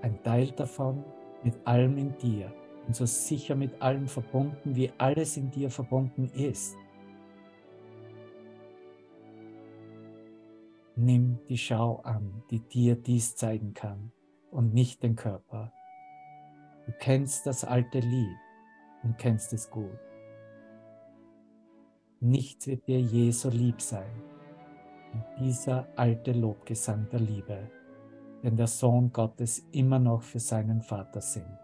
[0.02, 1.02] Ein Teil davon
[1.44, 2.52] mit allem in dir
[2.86, 6.76] und so sicher mit allem verbunden, wie alles in dir verbunden ist.
[10.96, 14.12] Nimm die Schau an, die dir dies zeigen kann
[14.50, 15.72] und nicht den Körper.
[16.86, 18.36] Du kennst das alte Lied
[19.02, 19.98] und kennst es gut.
[22.20, 24.22] Nichts wird dir je so lieb sein
[25.12, 27.70] wie dieser alte Lobgesang der Liebe
[28.44, 31.58] wenn der Sohn Gottes immer noch für seinen Vater singt.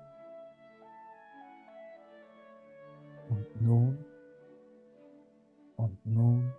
[3.29, 4.03] Und nun
[5.77, 6.51] und nun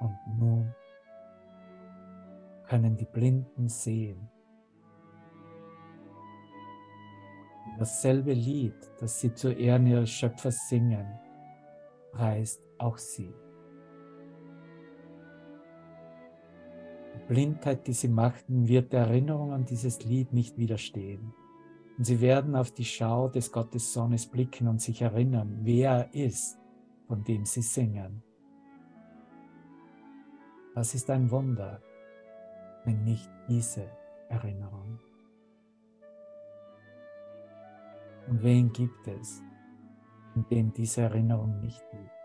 [0.00, 0.74] und nun
[2.68, 4.28] können die Blinden sehen.
[7.78, 11.06] Dasselbe Lied, das sie zu Ehren ihres Schöpfers singen,
[12.12, 13.34] preist auch sie.
[17.28, 21.32] Blindheit, die sie machten, wird der Erinnerung an dieses Lied nicht widerstehen.
[21.96, 26.58] Und sie werden auf die Schau des Gottessohnes blicken und sich erinnern, wer er ist,
[27.06, 28.22] von dem sie singen.
[30.74, 31.80] Was ist ein Wunder,
[32.84, 33.86] wenn nicht diese
[34.28, 34.98] Erinnerung?
[38.26, 39.42] Und wen gibt es,
[40.34, 42.23] in dem diese Erinnerung nicht liegt?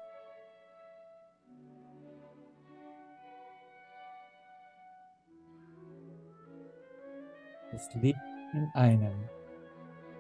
[7.72, 8.20] Das Licht
[8.54, 9.30] in einem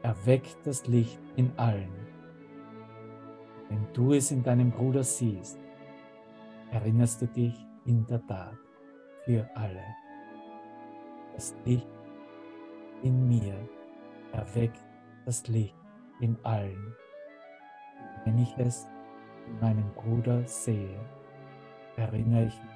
[0.03, 1.91] erweckt das Licht in allen.
[3.69, 5.59] Wenn du es in deinem Bruder siehst,
[6.71, 8.57] erinnerst du dich in der Tat
[9.25, 9.83] für alle.
[11.33, 11.87] Das Licht
[13.01, 13.55] in mir
[14.31, 14.83] erweckt
[15.25, 15.75] das Licht
[16.19, 16.95] in allen.
[18.25, 18.87] Wenn ich es
[19.47, 20.99] in meinem Bruder sehe,
[21.95, 22.71] erinnere ich mich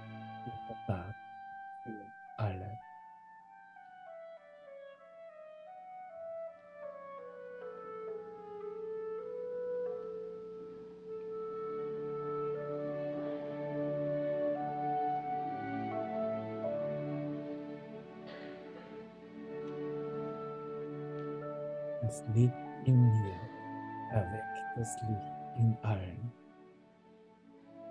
[0.45, 1.22] in der Tat
[22.25, 22.53] Das Licht
[22.85, 23.35] in mir
[24.11, 26.31] erweckt das Licht in allen.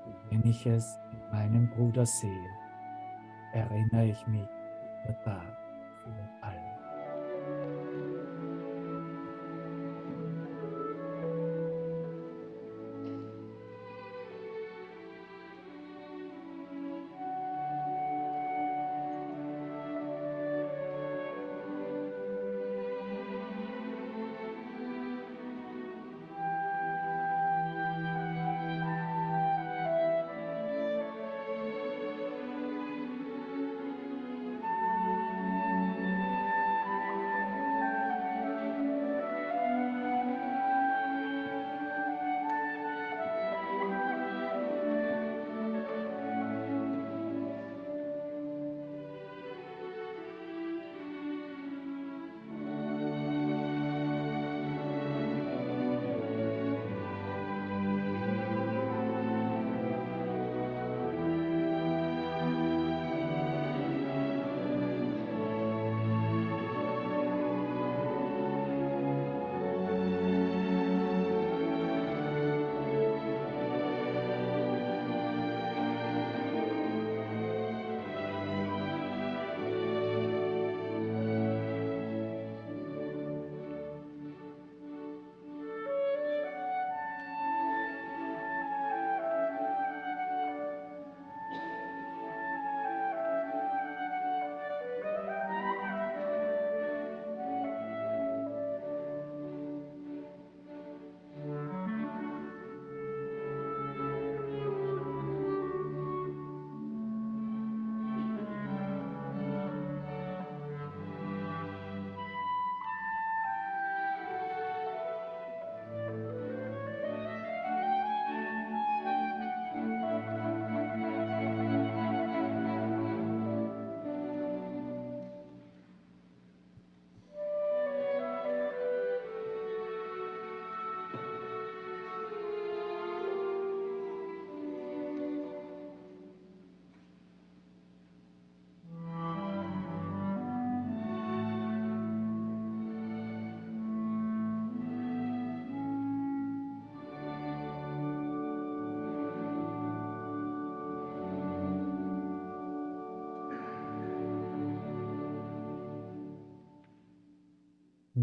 [0.07, 2.49] Und wenn ich es in meinem Bruder sehe,
[3.53, 4.49] erinnere ich mich
[5.05, 5.62] über Tag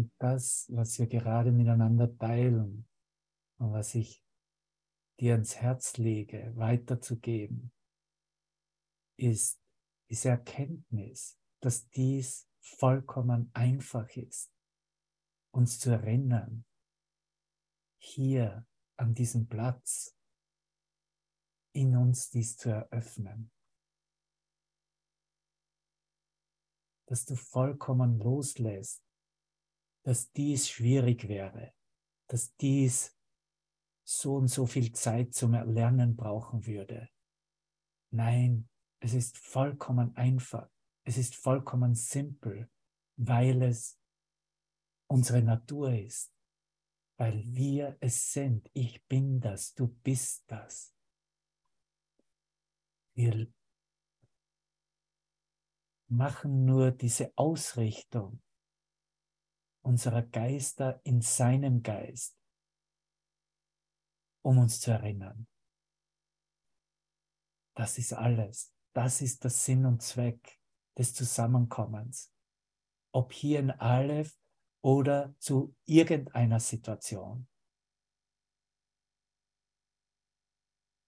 [0.00, 2.88] Und das, was wir gerade miteinander teilen
[3.58, 4.24] und was ich
[5.18, 7.70] dir ans Herz lege, weiterzugeben,
[9.18, 9.62] ist
[10.08, 14.50] diese Erkenntnis, dass dies vollkommen einfach ist,
[15.50, 16.64] uns zu erinnern,
[17.98, 20.16] hier an diesem Platz
[21.74, 23.50] in uns dies zu eröffnen.
[27.04, 29.04] Dass du vollkommen loslässt,
[30.02, 31.72] dass dies schwierig wäre,
[32.28, 33.16] dass dies
[34.04, 37.08] so und so viel Zeit zum Erlernen brauchen würde.
[38.12, 38.68] Nein,
[39.00, 40.68] es ist vollkommen einfach,
[41.04, 42.70] es ist vollkommen simpel,
[43.16, 43.98] weil es
[45.06, 46.32] unsere Natur ist,
[47.18, 48.68] weil wir es sind.
[48.72, 50.94] Ich bin das, du bist das.
[53.14, 53.52] Wir
[56.08, 58.42] machen nur diese Ausrichtung
[59.82, 62.36] unserer Geister in seinem Geist,
[64.42, 65.46] um uns zu erinnern.
[67.74, 68.74] Das ist alles.
[68.92, 70.60] das ist der Sinn und Zweck
[70.98, 72.32] des Zusammenkommens.
[73.12, 74.36] Ob hier in Aleph
[74.82, 77.48] oder zu irgendeiner Situation.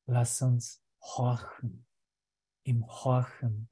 [0.06, 1.86] Lass uns horchen.
[2.64, 3.68] Im Horchen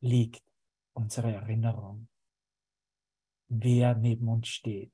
[0.00, 0.44] liegt
[0.92, 2.08] unsere Erinnerung.
[3.50, 4.92] Wer neben uns steht,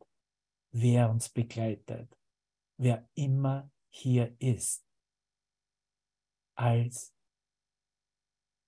[0.70, 2.16] wer uns begleitet,
[2.78, 4.86] wer immer hier ist,
[6.56, 7.12] als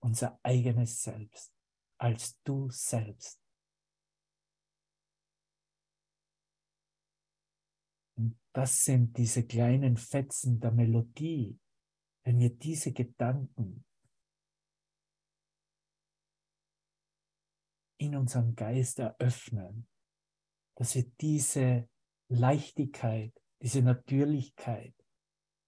[0.01, 1.53] unser eigenes Selbst,
[1.99, 3.41] als du selbst.
[8.17, 11.59] Und das sind diese kleinen Fetzen der Melodie,
[12.25, 13.85] wenn wir diese Gedanken
[17.99, 19.89] in unserem Geist eröffnen,
[20.77, 21.89] dass wir diese
[22.29, 23.33] Leichtigkeit,
[23.63, 24.95] diese Natürlichkeit,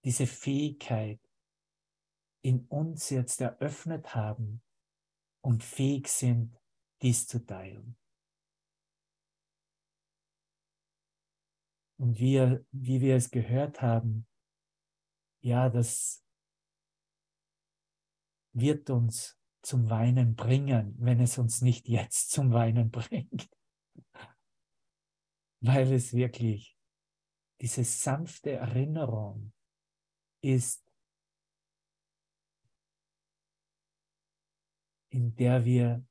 [0.05, 1.20] diese Fähigkeit
[2.43, 4.62] in uns jetzt eröffnet haben
[5.41, 6.57] und fähig sind,
[7.03, 7.97] dies zu teilen.
[11.99, 14.26] Und wir, wie wir es gehört haben,
[15.41, 16.24] ja, das
[18.53, 19.38] wird uns
[19.69, 23.51] zum Weinen bringen, wenn es uns nicht jetzt zum Weinen bringt.
[25.61, 26.79] Weil es wirklich
[27.61, 29.53] diese sanfte Erinnerung
[30.41, 30.91] ist,
[35.11, 36.07] in der wir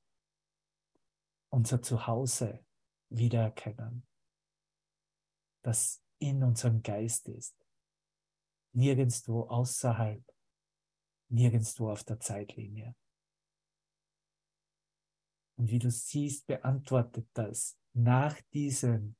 [1.49, 2.64] unser Zuhause
[3.10, 4.05] wiedererkennen,
[5.64, 7.55] das in unserem Geist ist,
[8.74, 10.24] nirgendwo außerhalb,
[11.30, 12.95] nirgendwo auf der Zeitlinie.
[15.58, 19.16] Und wie du siehst, beantwortet das nach diesem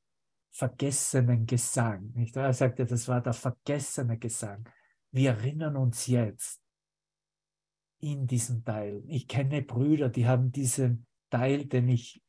[0.52, 2.12] vergessenen Gesang.
[2.14, 2.36] Nicht?
[2.36, 4.68] Er sagte, das war der vergessene Gesang.
[5.12, 6.62] Wir erinnern uns jetzt
[8.00, 9.04] in diesem Teil.
[9.08, 12.22] Ich kenne Brüder, die haben diesen Teil, den ich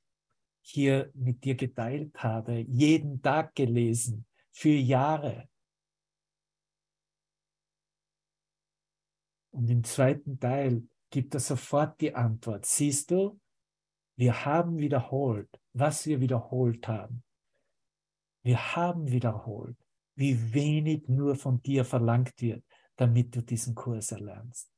[0.61, 5.49] hier mit dir geteilt habe, jeden Tag gelesen, für Jahre.
[9.51, 12.67] Und im zweiten Teil gibt er sofort die Antwort.
[12.67, 13.41] Siehst du,
[14.19, 17.23] wir haben wiederholt, was wir wiederholt haben.
[18.43, 19.79] Wir haben wiederholt,
[20.17, 22.65] wie wenig nur von dir verlangt wird,
[22.97, 24.75] damit du diesen Kurs erlernst.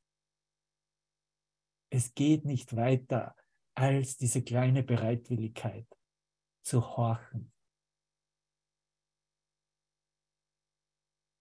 [1.90, 3.34] Es geht nicht weiter
[3.74, 5.86] als diese kleine Bereitwilligkeit
[6.62, 7.50] zu horchen,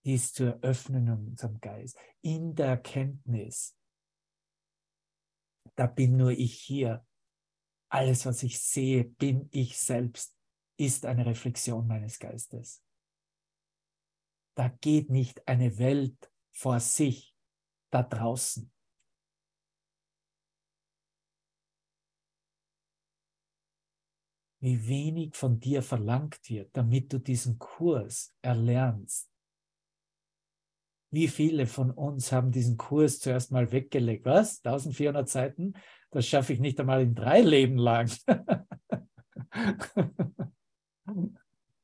[0.06, 3.78] dies zu eröffnen in unserem Geist, in der Erkenntnis,
[5.76, 7.06] da bin nur ich hier
[7.90, 10.36] alles, was ich sehe, bin ich selbst,
[10.78, 12.84] ist eine Reflexion meines Geistes.
[14.56, 17.36] Da geht nicht eine Welt vor sich
[17.92, 18.72] da draußen.
[24.62, 29.32] Wie wenig von dir verlangt wird, damit du diesen Kurs erlernst.
[31.12, 34.26] Wie viele von uns haben diesen Kurs zuerst mal weggelegt?
[34.26, 34.64] Was?
[34.64, 35.74] 1400 Seiten?
[36.12, 38.12] Das schaffe ich nicht einmal in drei Leben lang.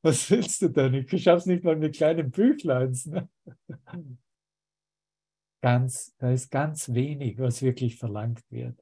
[0.02, 0.94] Was willst du denn?
[0.94, 3.06] Ich schaffe es nicht mal mit kleinen Büchleins.
[3.06, 3.28] Ne?
[5.62, 8.78] Ganz, da ist ganz wenig, was wirklich verlangt wird.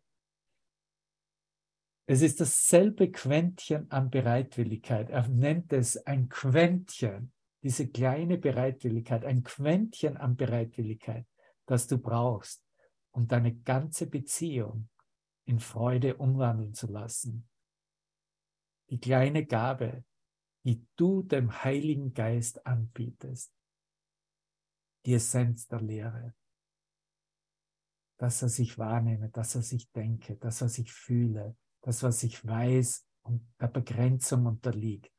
[2.06, 5.08] Es ist dasselbe Quäntchen an Bereitwilligkeit.
[5.08, 7.32] Er nennt es ein Quäntchen,
[7.64, 11.26] diese kleine Bereitwilligkeit, ein Quäntchen an Bereitwilligkeit,
[11.64, 12.62] das du brauchst,
[13.10, 14.90] um deine ganze Beziehung
[15.46, 17.48] in Freude umwandeln zu lassen.
[18.90, 20.04] Die kleine Gabe,
[20.64, 23.50] die du dem Heiligen Geist anbietest.
[25.06, 26.34] Die Essenz der Lehre.
[28.18, 32.46] Das, was ich wahrnehme, das, was ich denke, das, was ich fühle, das, was ich
[32.46, 35.13] weiß und der Begrenzung unterliegt,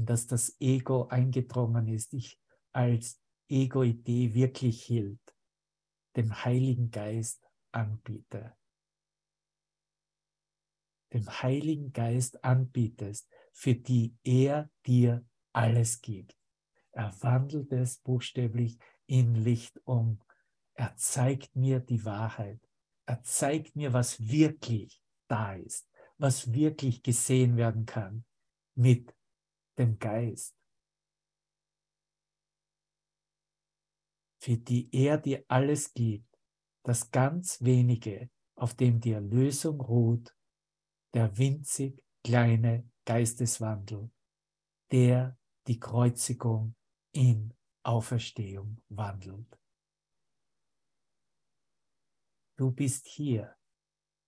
[0.00, 2.38] in das das Ego eingedrungen ist, ich
[2.72, 5.20] als Ego-Idee wirklich hielt,
[6.16, 8.54] dem Heiligen Geist anbiete
[11.12, 16.36] dem Heiligen Geist anbietest, für die er dir alles gibt.
[16.92, 20.20] Er wandelt es buchstäblich in Licht um.
[20.74, 22.60] Er zeigt mir die Wahrheit.
[23.06, 28.24] Er zeigt mir, was wirklich da ist, was wirklich gesehen werden kann
[28.74, 29.14] mit
[29.78, 30.56] dem Geist.
[34.42, 36.38] Für die er dir alles gibt,
[36.84, 40.34] das ganz wenige, auf dem die Erlösung ruht
[41.14, 44.10] der winzig kleine Geisteswandel,
[44.90, 46.74] der die Kreuzigung
[47.12, 47.52] in
[47.82, 49.58] Auferstehung wandelt.
[52.56, 53.56] Du bist hier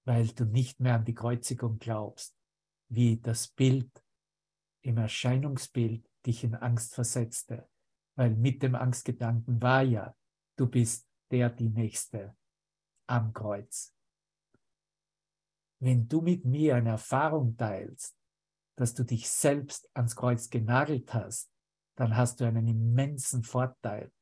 [0.05, 2.37] weil du nicht mehr an die Kreuzigung glaubst,
[2.89, 3.91] wie das Bild
[4.83, 7.69] im Erscheinungsbild dich in Angst versetzte,
[8.17, 10.15] weil mit dem Angstgedanken war ja,
[10.57, 12.37] du bist der, die Nächste
[13.07, 13.95] am Kreuz.
[15.81, 18.17] Wenn du mit mir eine Erfahrung teilst,
[18.77, 21.51] dass du dich selbst ans Kreuz genagelt hast,
[21.97, 24.13] dann hast du einen immensen Vorteil,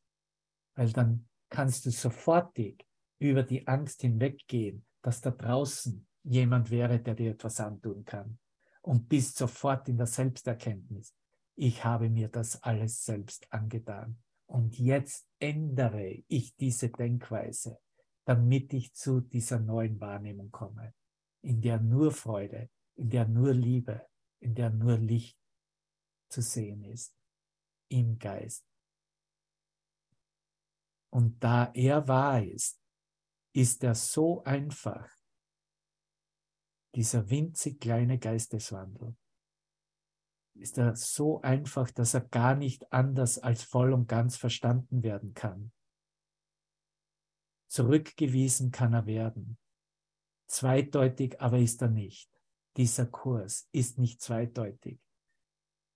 [0.77, 2.87] weil dann kannst du sofortig
[3.19, 8.39] über die Angst hinweggehen, dass da draußen jemand wäre, der dir etwas antun kann
[8.83, 11.14] und bist sofort in der Selbsterkenntnis.
[11.57, 17.78] Ich habe mir das alles selbst angetan und jetzt ändere ich diese Denkweise,
[18.24, 20.95] damit ich zu dieser neuen Wahrnehmung komme,
[21.43, 24.07] in der nur Freude, in der nur Liebe,
[24.41, 25.39] in der nur Licht
[26.28, 27.14] zu sehen ist,
[27.89, 28.64] im Geist.
[31.12, 32.81] Und da er wahr ist,
[33.53, 35.11] ist er so einfach,
[36.95, 39.16] dieser winzig kleine Geisteswandel,
[40.55, 45.34] ist er so einfach, dass er gar nicht anders als voll und ganz verstanden werden
[45.34, 45.72] kann.
[47.68, 49.57] Zurückgewiesen kann er werden.
[50.47, 52.28] Zweideutig aber ist er nicht.
[52.76, 55.01] Dieser Kurs ist nicht zweideutig.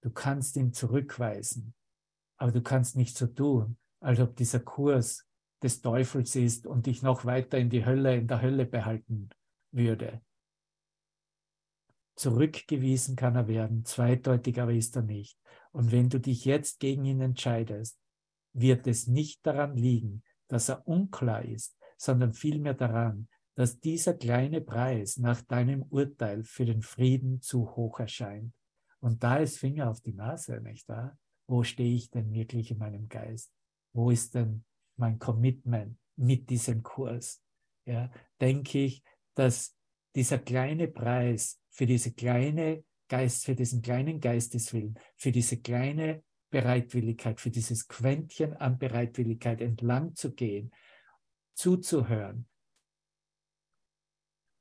[0.00, 1.74] Du kannst ihn zurückweisen,
[2.36, 5.26] aber du kannst nicht so tun, als ob dieser Kurs
[5.62, 9.30] des Teufels ist und dich noch weiter in die Hölle, in der Hölle behalten
[9.72, 10.20] würde.
[12.16, 15.38] Zurückgewiesen kann er werden, zweideutig aber ist er nicht.
[15.72, 17.98] Und wenn du dich jetzt gegen ihn entscheidest,
[18.52, 24.60] wird es nicht daran liegen, dass er unklar ist, sondern vielmehr daran, dass dieser kleine
[24.60, 28.52] Preis nach deinem Urteil für den Frieden zu hoch erscheint.
[29.00, 31.18] Und da ist Finger auf die Nase, nicht wahr?
[31.46, 33.52] Wo stehe ich denn wirklich in meinem Geist?
[33.92, 34.64] Wo ist denn
[34.96, 37.42] mein Commitment mit diesem Kurs?
[37.84, 38.10] Ja,
[38.40, 39.02] denke ich,
[39.34, 39.76] dass
[40.14, 47.40] dieser kleine Preis für diese kleine Geist, für diesen kleinen Geisteswillen, für diese kleine Bereitwilligkeit,
[47.40, 50.72] für dieses Quäntchen an Bereitwilligkeit entlang zu gehen,
[51.54, 52.46] zuzuhören,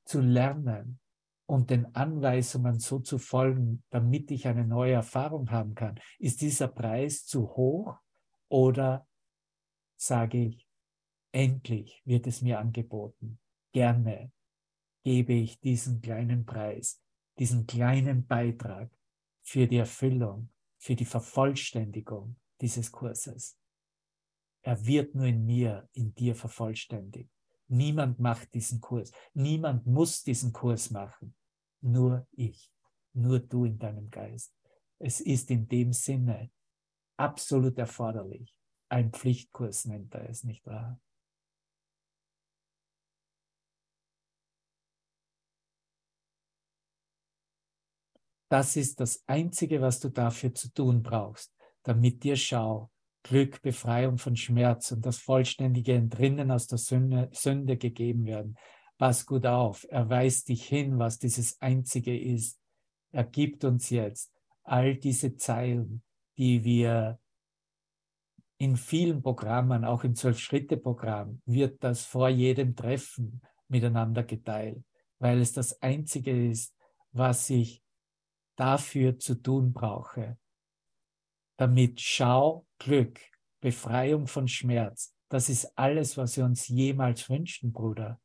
[0.06, 1.00] zu lernen
[1.46, 6.00] und den Anweisungen so zu folgen, damit ich eine neue Erfahrung haben kann.
[6.18, 7.98] Ist dieser Preis zu hoch
[8.50, 9.08] oder
[9.96, 10.68] sage ich,
[11.32, 13.40] endlich wird es mir angeboten,
[13.72, 14.32] gerne
[15.04, 17.02] gebe ich diesen kleinen Preis,
[17.38, 18.92] diesen kleinen Beitrag
[19.44, 23.58] für die Erfüllung, für die Vervollständigung dieses Kurses.
[24.62, 27.30] Er wird nur in mir, in dir vervollständigt.
[27.68, 29.12] Niemand macht diesen Kurs.
[29.34, 31.36] Niemand muss diesen Kurs machen.
[31.82, 32.72] Nur ich.
[33.14, 34.56] Nur du in deinem Geist.
[35.00, 36.50] Es ist in dem Sinne
[37.18, 38.58] absolut erforderlich.
[38.90, 41.00] Ein Pflichtkurs nennt er es, nicht wahr?
[48.54, 51.52] Das ist das Einzige, was du dafür zu tun brauchst,
[51.82, 52.92] damit dir Schau,
[53.24, 58.56] Glück, Befreiung von Schmerz und das vollständige Entrinnen aus der Sünde, Sünde gegeben werden.
[59.00, 62.60] Pass gut auf, er weist dich hin, was dieses Einzige ist.
[63.12, 64.32] Er gibt uns jetzt
[64.62, 66.04] all diese Zeilen,
[66.38, 67.18] die wir
[68.60, 74.84] in vielen Programmen, auch im Zwölf-Schritte-Programm, wird das vor jedem Treffen miteinander geteilt,
[75.18, 76.76] weil es das Einzige ist,
[77.14, 77.83] was ich
[78.56, 80.38] dafür zu tun brauche,
[81.58, 83.20] damit Schau, Glück,
[83.62, 88.20] Befreiung von Schmerz, das ist alles, was wir uns jemals wünschen, Bruder.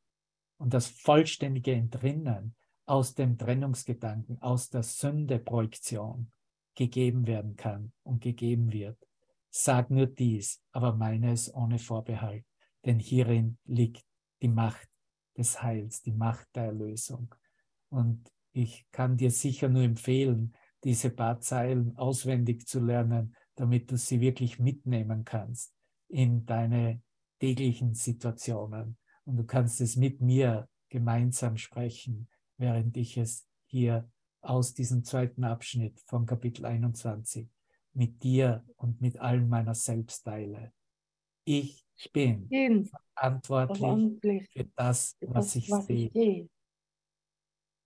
[0.58, 2.54] Und das vollständige Entrinnen
[2.84, 6.32] aus dem Trennungsgedanken, aus der Sündeprojektion
[6.74, 8.98] gegeben werden kann und gegeben wird.
[9.50, 12.44] Sag nur dies, aber meine es ohne Vorbehalt,
[12.84, 14.04] denn hierin liegt
[14.42, 14.88] die Macht
[15.36, 17.34] des Heils, die Macht der Erlösung.
[17.88, 20.54] Und ich kann dir sicher nur empfehlen,
[20.84, 25.74] diese paar Zeilen auswendig zu lernen, damit du sie wirklich mitnehmen kannst
[26.08, 27.02] in deine
[27.40, 28.96] täglichen Situationen.
[29.24, 35.44] Und du kannst es mit mir gemeinsam sprechen, während ich es hier aus diesem zweiten
[35.44, 37.48] Abschnitt von Kapitel 21
[37.92, 40.72] mit dir und mit allen meiner selbst teile.
[41.44, 42.48] Ich bin
[43.14, 46.10] verantwortlich für das, was ich sehe.
[46.12, 46.50] Ich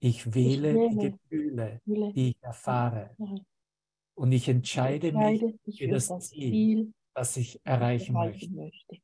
[0.02, 3.16] wähle, ich die Gefühle, die ich erfahre.
[4.14, 8.50] Und ich entscheide, ich entscheide mich für das, das Ziel, das ich erreichen möchte.
[8.50, 8.98] möchte.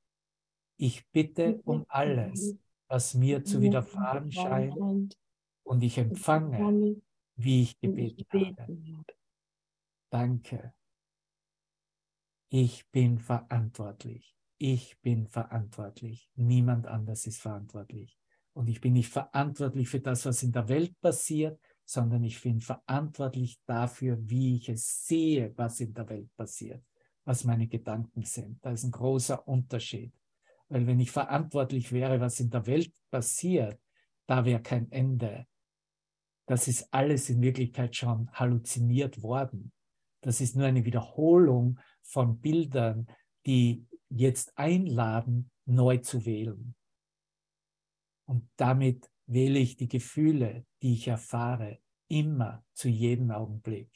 [0.76, 2.56] Ich bitte um alles,
[2.88, 5.16] was mir zu widerfahren scheint,
[5.64, 7.00] und ich empfange,
[7.36, 9.04] wie ich gebeten habe.
[10.10, 10.72] Danke.
[12.50, 14.34] Ich bin verantwortlich.
[14.56, 16.30] Ich bin verantwortlich.
[16.34, 18.18] Niemand anders ist verantwortlich.
[18.58, 22.60] Und ich bin nicht verantwortlich für das, was in der Welt passiert, sondern ich bin
[22.60, 26.84] verantwortlich dafür, wie ich es sehe, was in der Welt passiert,
[27.24, 28.58] was meine Gedanken sind.
[28.64, 30.12] Da ist ein großer Unterschied.
[30.68, 33.80] Weil wenn ich verantwortlich wäre, was in der Welt passiert,
[34.26, 35.46] da wäre kein Ende.
[36.46, 39.70] Das ist alles in Wirklichkeit schon halluziniert worden.
[40.20, 43.06] Das ist nur eine Wiederholung von Bildern,
[43.46, 46.74] die jetzt einladen, neu zu wählen.
[48.28, 53.90] Und damit wähle ich die Gefühle, die ich erfahre, immer zu jedem Augenblick.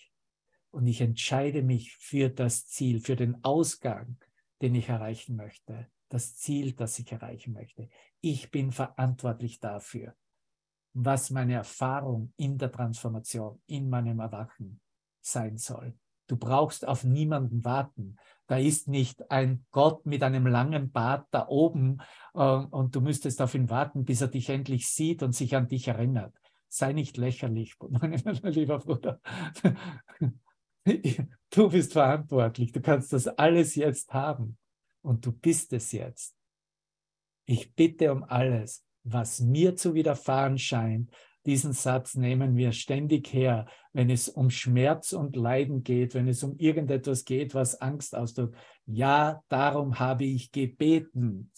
[0.70, 4.16] Und ich entscheide mich für das Ziel, für den Ausgang,
[4.62, 7.90] den ich erreichen möchte, das Ziel, das ich erreichen möchte.
[8.22, 10.16] Ich bin verantwortlich dafür,
[10.94, 14.80] was meine Erfahrung in der Transformation, in meinem Erwachen
[15.20, 15.94] sein soll.
[16.32, 18.16] Du brauchst auf niemanden warten.
[18.46, 21.98] Da ist nicht ein Gott mit einem langen Bart da oben
[22.32, 25.68] äh, und du müsstest auf ihn warten, bis er dich endlich sieht und sich an
[25.68, 26.34] dich erinnert.
[26.68, 28.12] Sei nicht lächerlich, mein
[28.44, 29.20] lieber Bruder.
[31.50, 32.72] Du bist verantwortlich.
[32.72, 34.56] Du kannst das alles jetzt haben
[35.02, 36.34] und du bist es jetzt.
[37.44, 41.14] Ich bitte um alles, was mir zu widerfahren scheint,
[41.46, 46.42] diesen Satz nehmen wir ständig her, wenn es um Schmerz und Leiden geht, wenn es
[46.42, 48.56] um irgendetwas geht, was Angst ausdrückt.
[48.86, 51.50] Ja, darum habe ich gebeten.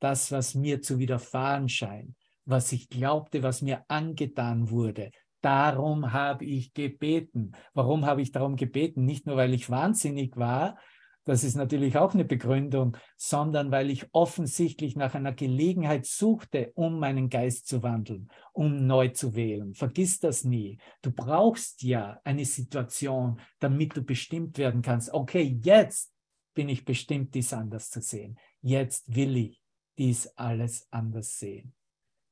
[0.00, 5.10] Das, was mir zu widerfahren scheint, was ich glaubte, was mir angetan wurde,
[5.40, 7.52] darum habe ich gebeten.
[7.72, 9.04] Warum habe ich darum gebeten?
[9.04, 10.76] Nicht nur, weil ich wahnsinnig war,
[11.24, 16.98] das ist natürlich auch eine Begründung, sondern weil ich offensichtlich nach einer Gelegenheit suchte, um
[16.98, 19.74] meinen Geist zu wandeln, um neu zu wählen.
[19.74, 20.78] Vergiss das nie.
[21.00, 25.12] Du brauchst ja eine Situation, damit du bestimmt werden kannst.
[25.14, 26.12] Okay, jetzt
[26.52, 28.38] bin ich bestimmt, dies anders zu sehen.
[28.60, 29.62] Jetzt will ich
[29.96, 31.74] dies alles anders sehen.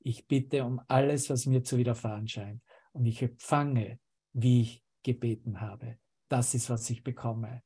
[0.01, 2.63] Ich bitte um alles, was mir zu widerfahren scheint.
[2.93, 3.99] Und ich empfange,
[4.35, 5.97] wie ich gebeten habe.
[6.29, 7.63] Das ist, was ich bekomme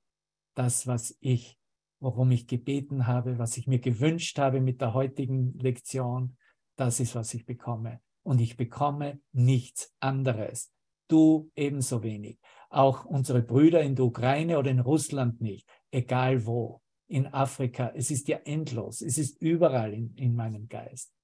[0.56, 1.58] das, was ich,
[2.00, 6.36] worum ich gebeten habe, was ich mir gewünscht habe mit der heutigen Lektion,
[6.76, 8.00] das ist, was ich bekomme.
[8.22, 10.72] Und ich bekomme nichts anderes.
[11.08, 12.40] Du ebenso wenig.
[12.70, 15.68] Auch unsere Brüder in der Ukraine oder in Russland nicht.
[15.92, 16.82] Egal wo.
[17.08, 17.92] In Afrika.
[17.94, 19.00] Es ist ja endlos.
[19.00, 21.14] Es ist überall in, in meinem Geist.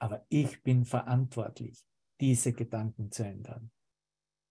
[0.00, 1.84] Aber ich bin verantwortlich,
[2.20, 3.70] diese Gedanken zu ändern.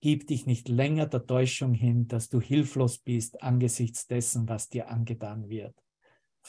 [0.01, 4.89] Gib dich nicht länger der Täuschung hin, dass du hilflos bist angesichts dessen, was dir
[4.89, 5.75] angetan wird.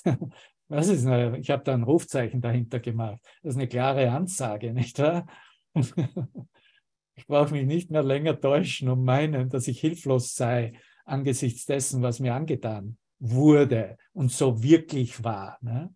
[0.68, 3.18] Was ist eine, ich habe da ein Rufzeichen dahinter gemacht.
[3.42, 5.26] Das ist eine klare Ansage, nicht wahr?
[7.16, 10.72] Ich brauche mich nicht mehr länger täuschen und meinen, dass ich hilflos sei
[11.04, 15.58] angesichts dessen, was mir angetan wurde und so wirklich war.
[15.60, 15.94] Ne?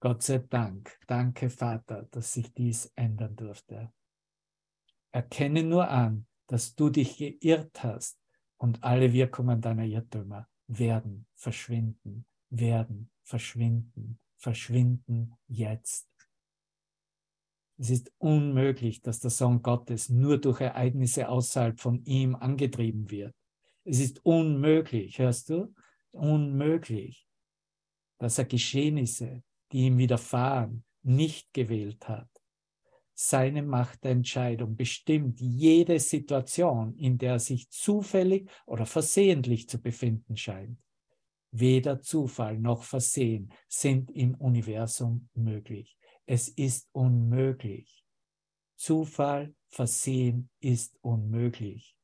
[0.00, 3.92] Gott sei Dank, danke Vater, dass sich dies ändern durfte.
[5.12, 8.18] Erkenne nur an, dass du dich geirrt hast
[8.56, 16.08] und alle Wirkungen deiner Irrtümer werden verschwinden, werden verschwinden, verschwinden jetzt.
[17.78, 23.34] Es ist unmöglich, dass der Sohn Gottes nur durch Ereignisse außerhalb von ihm angetrieben wird.
[23.84, 25.72] Es ist unmöglich, hörst du?
[26.10, 27.28] Unmöglich,
[28.18, 32.39] dass er Geschehnisse, die ihm widerfahren, nicht gewählt hat
[33.22, 39.78] seine Macht der Entscheidung bestimmt jede Situation, in der er sich zufällig oder versehentlich zu
[39.78, 40.78] befinden scheint.
[41.50, 45.98] Weder Zufall noch Versehen sind im Universum möglich.
[46.24, 48.06] Es ist unmöglich.
[48.76, 51.99] Zufall, Versehen ist unmöglich.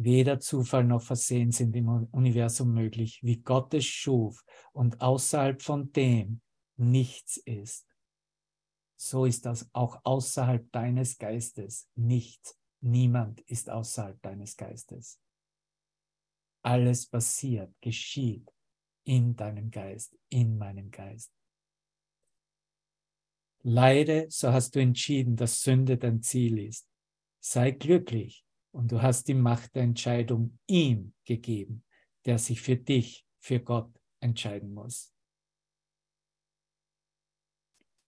[0.00, 5.90] Weder Zufall noch Versehen sind im Universum möglich, wie Gott es schuf und außerhalb von
[5.90, 6.40] dem
[6.76, 7.84] nichts ist.
[8.96, 12.56] So ist das auch außerhalb deines Geistes nichts.
[12.80, 15.18] Niemand ist außerhalb deines Geistes.
[16.62, 18.48] Alles passiert, geschieht
[19.02, 21.32] in deinem Geist, in meinem Geist.
[23.64, 26.88] Leide, so hast du entschieden, dass Sünde dein Ziel ist.
[27.40, 31.84] Sei glücklich, und du hast die Macht der Entscheidung ihm gegeben,
[32.24, 33.90] der sich für dich, für Gott
[34.20, 35.12] entscheiden muss.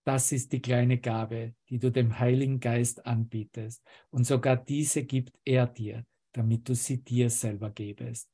[0.04, 3.86] Das ist die kleine Gabe, die du dem Heiligen Geist anbietest.
[4.10, 8.28] Und sogar diese gibt er dir, damit du sie dir selber gebest.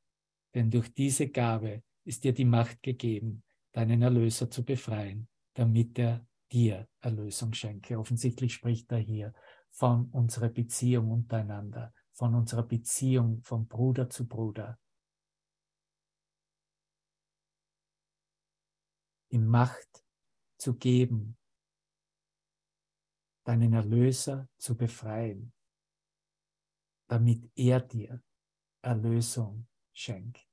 [0.55, 6.27] Denn durch diese Gabe ist dir die Macht gegeben, deinen Erlöser zu befreien, damit er
[6.53, 7.99] dir Erlösung schenke.
[7.99, 9.35] Offensichtlich spricht er hier
[9.71, 14.81] von unserer Beziehung untereinander von unserer Beziehung von Bruder zu Bruder.
[19.31, 20.03] Die Macht
[20.57, 21.37] zu geben,
[23.45, 25.53] deinen Erlöser zu befreien,
[27.07, 28.23] damit er dir
[28.81, 30.49] Erlösung schenkt.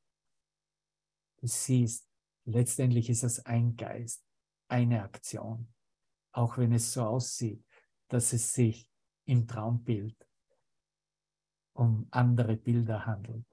[1.37, 2.09] Du siehst,
[2.43, 4.27] letztendlich ist das ein Geist,
[4.67, 5.73] eine Aktion,
[6.33, 7.65] auch wenn es so aussieht,
[8.09, 8.89] dass es sich
[9.25, 10.27] im Traumbild
[11.73, 13.45] um andere Bilder handelt.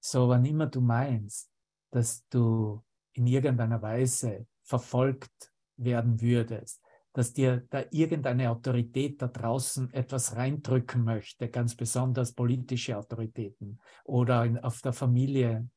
[0.00, 1.50] So, wann immer du meinst,
[1.90, 2.82] dass du
[3.12, 6.80] in irgendeiner Weise verfolgt werden würdest,
[7.12, 14.44] dass dir da irgendeine Autorität da draußen etwas reindrücken möchte, ganz besonders politische Autoritäten oder
[14.44, 15.68] in, auf der Familie-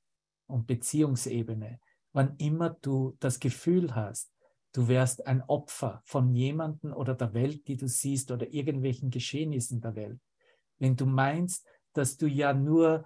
[0.47, 1.79] und Beziehungsebene,
[2.13, 4.30] wann immer du das Gefühl hast,
[4.74, 9.82] du wärst ein Opfer von jemandem oder der Welt, die du siehst oder irgendwelchen Geschehnissen
[9.82, 10.19] der Welt,
[10.80, 13.05] wenn du meinst, dass du ja nur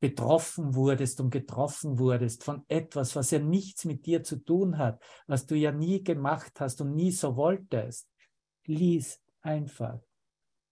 [0.00, 5.02] betroffen wurdest und getroffen wurdest von etwas, was ja nichts mit dir zu tun hat,
[5.26, 8.08] was du ja nie gemacht hast und nie so wolltest,
[8.66, 9.98] lies einfach,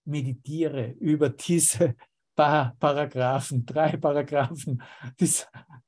[0.05, 1.95] meditiere über diese
[2.35, 4.81] paar Paragraphen, drei Paragraphen,
[5.19, 5.29] die,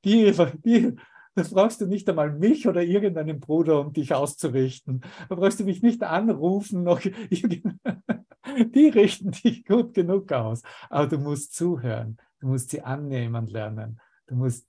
[0.04, 0.96] die,
[1.36, 5.02] da brauchst du nicht einmal mich oder irgendeinen Bruder, um dich auszurichten.
[5.28, 10.62] Da brauchst du mich nicht anrufen, noch die richten dich gut genug aus.
[10.88, 12.16] Aber du musst zuhören.
[12.40, 14.00] Du musst sie annehmen lernen.
[14.26, 14.66] Du musst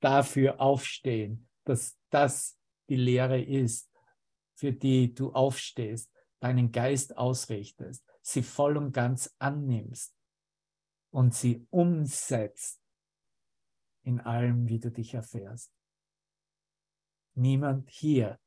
[0.00, 2.58] dafür aufstehen, dass das
[2.88, 3.88] die Lehre ist,
[4.56, 10.12] für die du aufstehst, deinen Geist ausrichtest, sie voll und ganz annimmst
[11.10, 12.80] und sie umsetzt
[14.02, 15.70] in allem, wie du dich erfährst.
[17.34, 18.38] Niemand hier,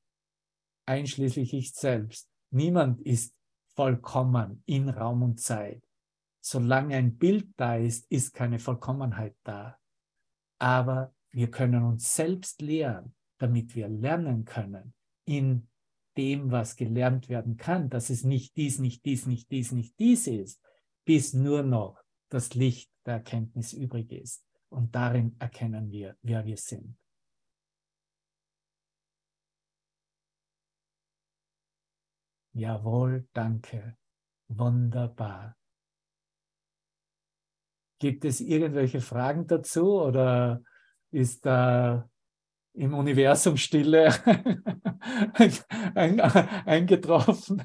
[0.86, 3.36] einschließlich ich selbst, niemand ist
[3.76, 5.84] vollkommen in Raum und Zeit
[6.44, 9.80] solange ein Bild da ist, ist keine Vollkommenheit da.
[10.60, 14.94] Aber wir können uns selbst lehren, damit wir lernen können
[15.26, 15.68] in
[16.18, 20.28] dem, was gelernt werden kann, dass es nicht dies, nicht dies, nicht dies, nicht dies
[20.28, 20.62] ist,
[21.06, 21.98] bis nur noch
[22.30, 24.46] das Licht der Erkenntnis übrig ist.
[24.70, 26.98] Und darin erkennen wir, wer wir sind.
[32.54, 33.98] Jawohl, danke.
[34.48, 35.58] Wunderbar.
[38.00, 40.62] Gibt es irgendwelche Fragen dazu oder
[41.12, 42.10] ist da
[42.74, 44.14] im Universum Stille
[46.66, 47.64] eingetroffen?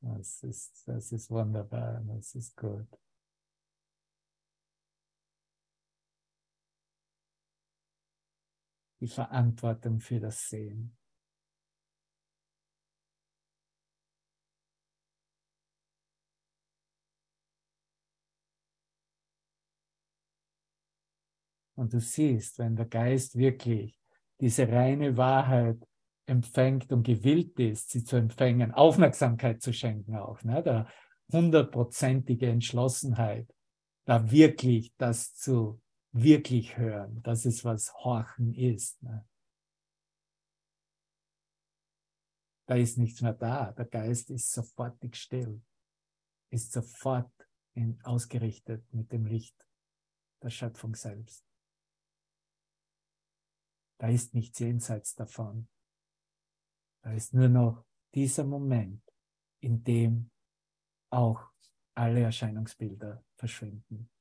[0.00, 2.88] Das ist, das ist wunderbar, das ist gut.
[9.02, 10.96] Die Verantwortung für das Sehen.
[21.74, 23.98] Und du siehst, wenn der Geist wirklich
[24.38, 25.84] diese reine Wahrheit
[26.26, 30.62] empfängt und gewillt ist, sie zu empfängen, Aufmerksamkeit zu schenken auch, ne?
[30.62, 30.86] der
[31.32, 33.52] hundertprozentige Entschlossenheit,
[34.04, 35.81] da wirklich das zu
[36.12, 39.02] wirklich hören, das ist, was Horchen ist.
[39.02, 39.26] Ne?
[42.66, 45.62] Da ist nichts mehr da, der Geist ist sofortig still,
[46.50, 47.32] ist sofort
[47.74, 49.66] in, ausgerichtet mit dem Licht
[50.42, 51.44] der Schöpfung selbst.
[53.98, 55.68] Da ist nichts jenseits davon.
[57.02, 57.84] Da ist nur noch
[58.14, 59.02] dieser Moment,
[59.60, 60.30] in dem
[61.10, 61.52] auch
[61.94, 64.11] alle Erscheinungsbilder verschwinden.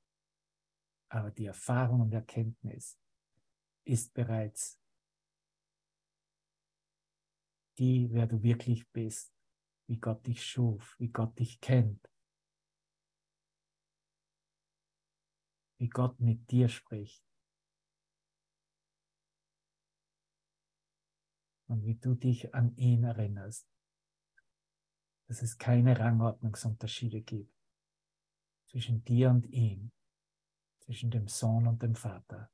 [1.11, 2.97] Aber die Erfahrung und Erkenntnis
[3.83, 4.79] ist bereits
[7.77, 9.33] die, wer du wirklich bist,
[9.87, 12.09] wie Gott dich schuf, wie Gott dich kennt,
[15.79, 17.21] wie Gott mit dir spricht.
[21.67, 23.65] und wie du dich an ihn erinnerst,
[25.27, 27.55] dass es keine Rangordnungsunterschiede gibt
[28.65, 29.93] zwischen dir und ihm,
[30.91, 32.49] zwischen dem Sohn und dem Vater.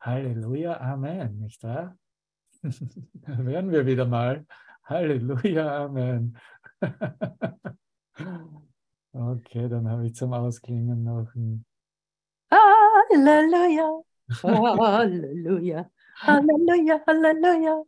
[0.00, 1.98] Halleluja, Amen, nicht wahr?
[2.62, 4.46] da werden wir wieder mal.
[4.84, 6.38] Halleluja, Amen.
[9.12, 11.64] Okay, dann habe ich zum Ausklingen noch ein
[12.50, 17.87] Halleluja, Halleluja, Halleluja, Halleluja.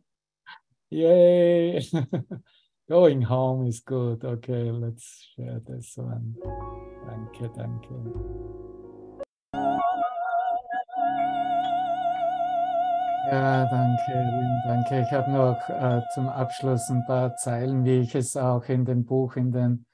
[0.93, 1.79] Yay!
[2.89, 4.25] Going home is good.
[4.25, 6.35] Okay, let's share this one.
[7.07, 7.95] Danke, danke.
[13.31, 15.01] Ja, danke, lieben Danke.
[15.07, 19.05] Ich habe noch äh, zum Abschluss ein paar Zeilen, wie ich es auch in dem
[19.05, 19.85] Buch in den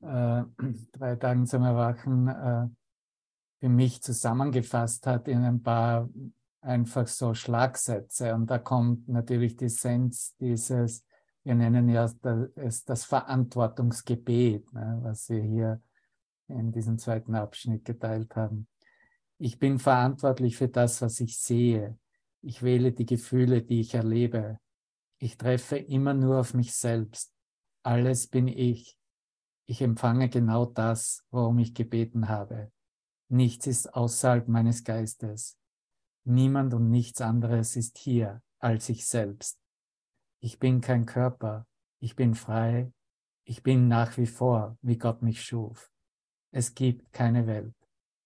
[0.00, 0.44] äh,
[0.92, 2.68] drei Tagen zum Erwachen äh,
[3.58, 6.08] für mich zusammengefasst hat in ein paar
[6.66, 8.34] einfach so Schlagsätze.
[8.34, 11.04] Und da kommt natürlich die Essenz dieses,
[11.44, 12.10] wir nennen ja
[12.56, 15.82] es das Verantwortungsgebet, ne, was wir hier
[16.48, 18.68] in diesem zweiten Abschnitt geteilt haben.
[19.38, 21.98] Ich bin verantwortlich für das, was ich sehe.
[22.42, 24.58] Ich wähle die Gefühle, die ich erlebe.
[25.18, 27.32] Ich treffe immer nur auf mich selbst.
[27.82, 28.98] Alles bin ich.
[29.66, 32.70] Ich empfange genau das, worum ich gebeten habe.
[33.28, 35.58] Nichts ist außerhalb meines Geistes.
[36.28, 39.60] Niemand und nichts anderes ist hier als ich selbst.
[40.40, 41.66] Ich bin kein Körper.
[42.00, 42.92] Ich bin frei.
[43.44, 45.88] Ich bin nach wie vor, wie Gott mich schuf.
[46.50, 47.76] Es gibt keine Welt.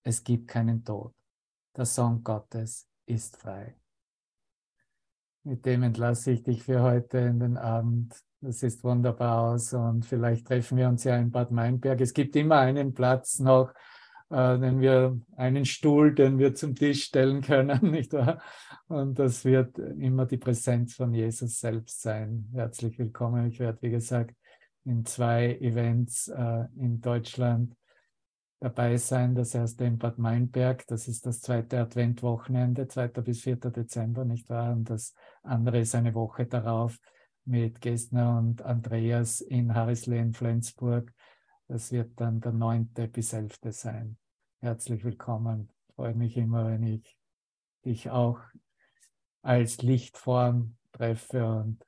[0.02, 1.14] Es gibt keinen Tod.
[1.76, 3.76] Der Sohn Gottes ist frei.
[5.42, 8.18] Mit dem entlasse ich dich für heute in den Abend.
[8.40, 12.00] Das ist wunderbar aus und vielleicht treffen wir uns ja in Bad Meinberg.
[12.00, 13.74] Es gibt immer einen Platz noch,
[14.30, 18.40] äh, den wir, einen Stuhl, den wir zum Tisch stellen können, nicht wahr?
[18.88, 22.48] Und das wird immer die Präsenz von Jesus selbst sein.
[22.52, 23.48] Herzlich willkommen.
[23.48, 24.34] Ich werde, wie gesagt,
[24.84, 27.74] in zwei Events äh, in Deutschland
[28.60, 29.34] dabei sein.
[29.34, 33.08] Das erste in Bad Meinberg, das ist das zweite Adventwochenende, 2.
[33.08, 33.56] bis 4.
[33.56, 34.72] Dezember, nicht wahr?
[34.72, 36.98] Und das andere ist eine Woche darauf
[37.44, 41.12] mit Gestner und Andreas in Harrislehen, Flensburg.
[41.68, 42.90] Das wird dann der 9.
[43.12, 43.58] bis 11.
[43.70, 44.19] sein.
[44.62, 45.70] Herzlich willkommen.
[45.88, 47.16] Ich freue mich immer, wenn ich
[47.86, 48.40] dich auch
[49.40, 51.82] als Lichtform treffe und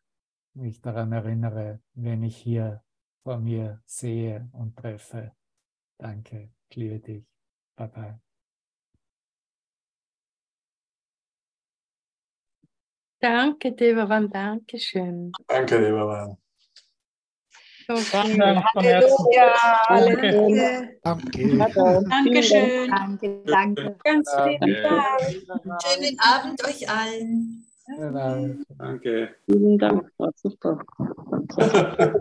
[0.55, 2.83] mich daran erinnere, wenn ich hier
[3.25, 5.33] vor mir sehe und treffe.
[5.99, 6.51] Danke.
[6.71, 7.27] Ich liebe dich.
[7.77, 8.21] Bye bye.
[13.21, 15.33] Danke, Devavan, danke schön.
[15.47, 16.39] Danke, Devavan.
[17.93, 18.39] Okay.
[18.39, 19.27] Danke von Herzen.
[19.89, 20.83] Halleluja.
[21.03, 21.59] Danke.
[22.09, 22.91] Dankeschön.
[22.91, 23.97] Danke, danke.
[24.03, 24.83] Ganz lieben Danke.
[24.83, 25.05] Dank.
[25.83, 27.67] Schönen Abend euch allen.
[27.87, 28.49] Genau.
[28.79, 29.35] Danke.
[29.45, 30.79] Vielen Dank, war super.